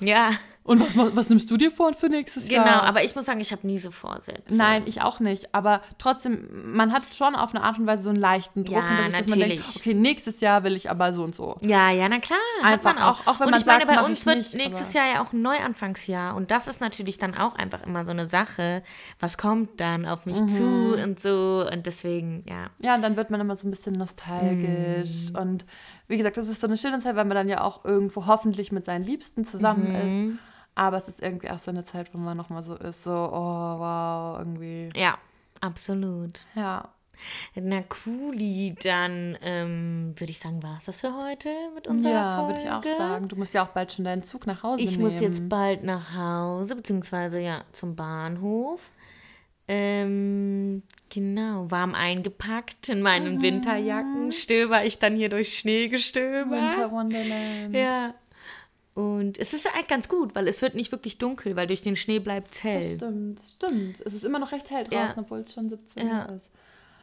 [0.00, 0.30] Ja.
[0.66, 2.82] Und was, was nimmst du dir vor für nächstes Genau, Jahr?
[2.82, 4.42] aber ich muss sagen, ich habe nie so Vorsätze.
[4.56, 5.54] Nein, ich auch nicht.
[5.54, 9.04] Aber trotzdem, man hat schon auf eine Art und Weise so einen leichten Druck, Ja,
[9.04, 11.56] sich, dass man denkt, okay, nächstes Jahr will ich aber so und so.
[11.62, 12.38] Ja, ja, na klar.
[12.64, 13.20] Einfach auch.
[13.20, 15.06] auch- auch wenn und man ich meine, sagt, bei mach uns wird nicht, nächstes Jahr
[15.14, 16.34] ja auch ein Neuanfangsjahr.
[16.34, 18.82] Und das ist natürlich dann auch einfach immer so eine Sache.
[19.20, 20.48] Was kommt dann auf mich Mhm.
[20.48, 21.64] zu und so.
[21.72, 22.70] Und deswegen, ja.
[22.80, 25.30] Ja, und dann wird man immer so ein bisschen nostalgisch.
[25.32, 25.36] Mhm.
[25.38, 25.64] Und
[26.08, 28.72] wie gesagt, das ist so eine schöne Zeit, weil man dann ja auch irgendwo hoffentlich
[28.72, 30.30] mit seinen Liebsten zusammen Mhm.
[30.32, 30.38] ist.
[30.76, 33.78] Aber es ist irgendwie auch so eine Zeit, wo man nochmal so ist, so, oh,
[33.78, 34.90] wow, irgendwie.
[34.94, 35.18] Ja,
[35.60, 36.46] absolut.
[36.54, 36.88] Ja.
[37.54, 42.36] Na cooli, dann ähm, würde ich sagen, war es das für heute mit unserer Ja,
[42.36, 42.52] Folge?
[42.60, 43.28] würde ich auch sagen.
[43.28, 45.04] Du musst ja auch bald schon deinen Zug nach Hause Ich nehmen.
[45.04, 48.80] muss jetzt bald nach Hause, beziehungsweise ja zum Bahnhof.
[49.68, 54.30] Ähm, genau, warm eingepackt in meinen Winterjacken.
[54.30, 56.50] Stöber ich dann hier durch Schneegestöber.
[56.50, 57.74] Winter Wonderland.
[57.74, 58.14] Ja.
[58.96, 61.96] Und es ist eigentlich ganz gut, weil es wird nicht wirklich dunkel, weil durch den
[61.96, 62.96] Schnee bleibt es Das hell.
[62.96, 64.00] stimmt, stimmt.
[64.00, 65.04] Es ist immer noch recht hell Ja.
[65.06, 66.26] draußen, obwohl es schon 17 Ja.
[66.28, 66.48] Uhr ist.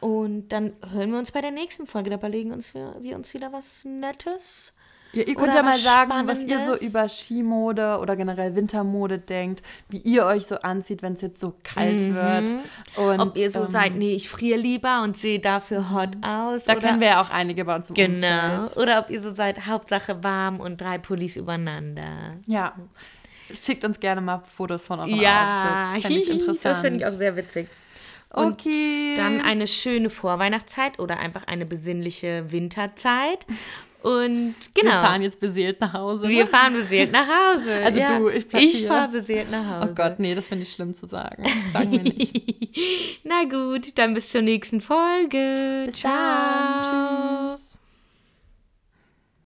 [0.00, 2.10] Und dann hören wir uns bei der nächsten Folge.
[2.10, 4.74] Da überlegen uns wir, wir uns wieder was Nettes.
[5.14, 6.82] Ja, ihr könnt Oder ja mal sagen, was ihr so Spannendes.
[6.82, 11.54] über Skimode oder generell Wintermode denkt, wie ihr euch so anzieht, wenn es jetzt so
[11.62, 12.50] kalt wird.
[12.96, 13.20] Und, Mhm.
[13.20, 16.64] Ob ihr so ähm, seid, nee, ich friere lieber und sehe dafür hot aus.
[16.64, 18.62] Da oder, kennen wir ja auch einige bei uns im Genau.
[18.62, 18.76] Umfeld.
[18.76, 22.36] Oder ob ihr so seid, Hauptsache warm und drei Pullis übereinander.
[22.46, 22.74] Ja.
[23.62, 26.08] Schickt uns gerne mal Fotos von euren Ja, Outfits.
[26.16, 26.64] Ich interessant.
[26.64, 27.68] das finde ich auch sehr witzig.
[28.32, 29.14] Und Okay.
[29.16, 33.46] dann eine schöne Vorweihnachtszeit oder einfach eine besinnliche Winterzeit.
[34.04, 34.90] Und genau.
[34.90, 36.28] Wir fahren jetzt beseelt nach Hause.
[36.28, 36.50] Wir ne?
[36.50, 37.70] fahren beseelt nach Hause.
[37.84, 38.18] Also ja.
[38.18, 39.90] du, ich bleib Ich fahre beseelt nach Hause.
[39.90, 41.42] Oh Gott, nee, das finde ich schlimm zu sagen.
[41.72, 43.20] Sagen wir nicht.
[43.24, 45.86] Na gut, dann bis zur nächsten Folge.
[45.86, 46.12] Bis Ciao.
[46.12, 47.58] dann.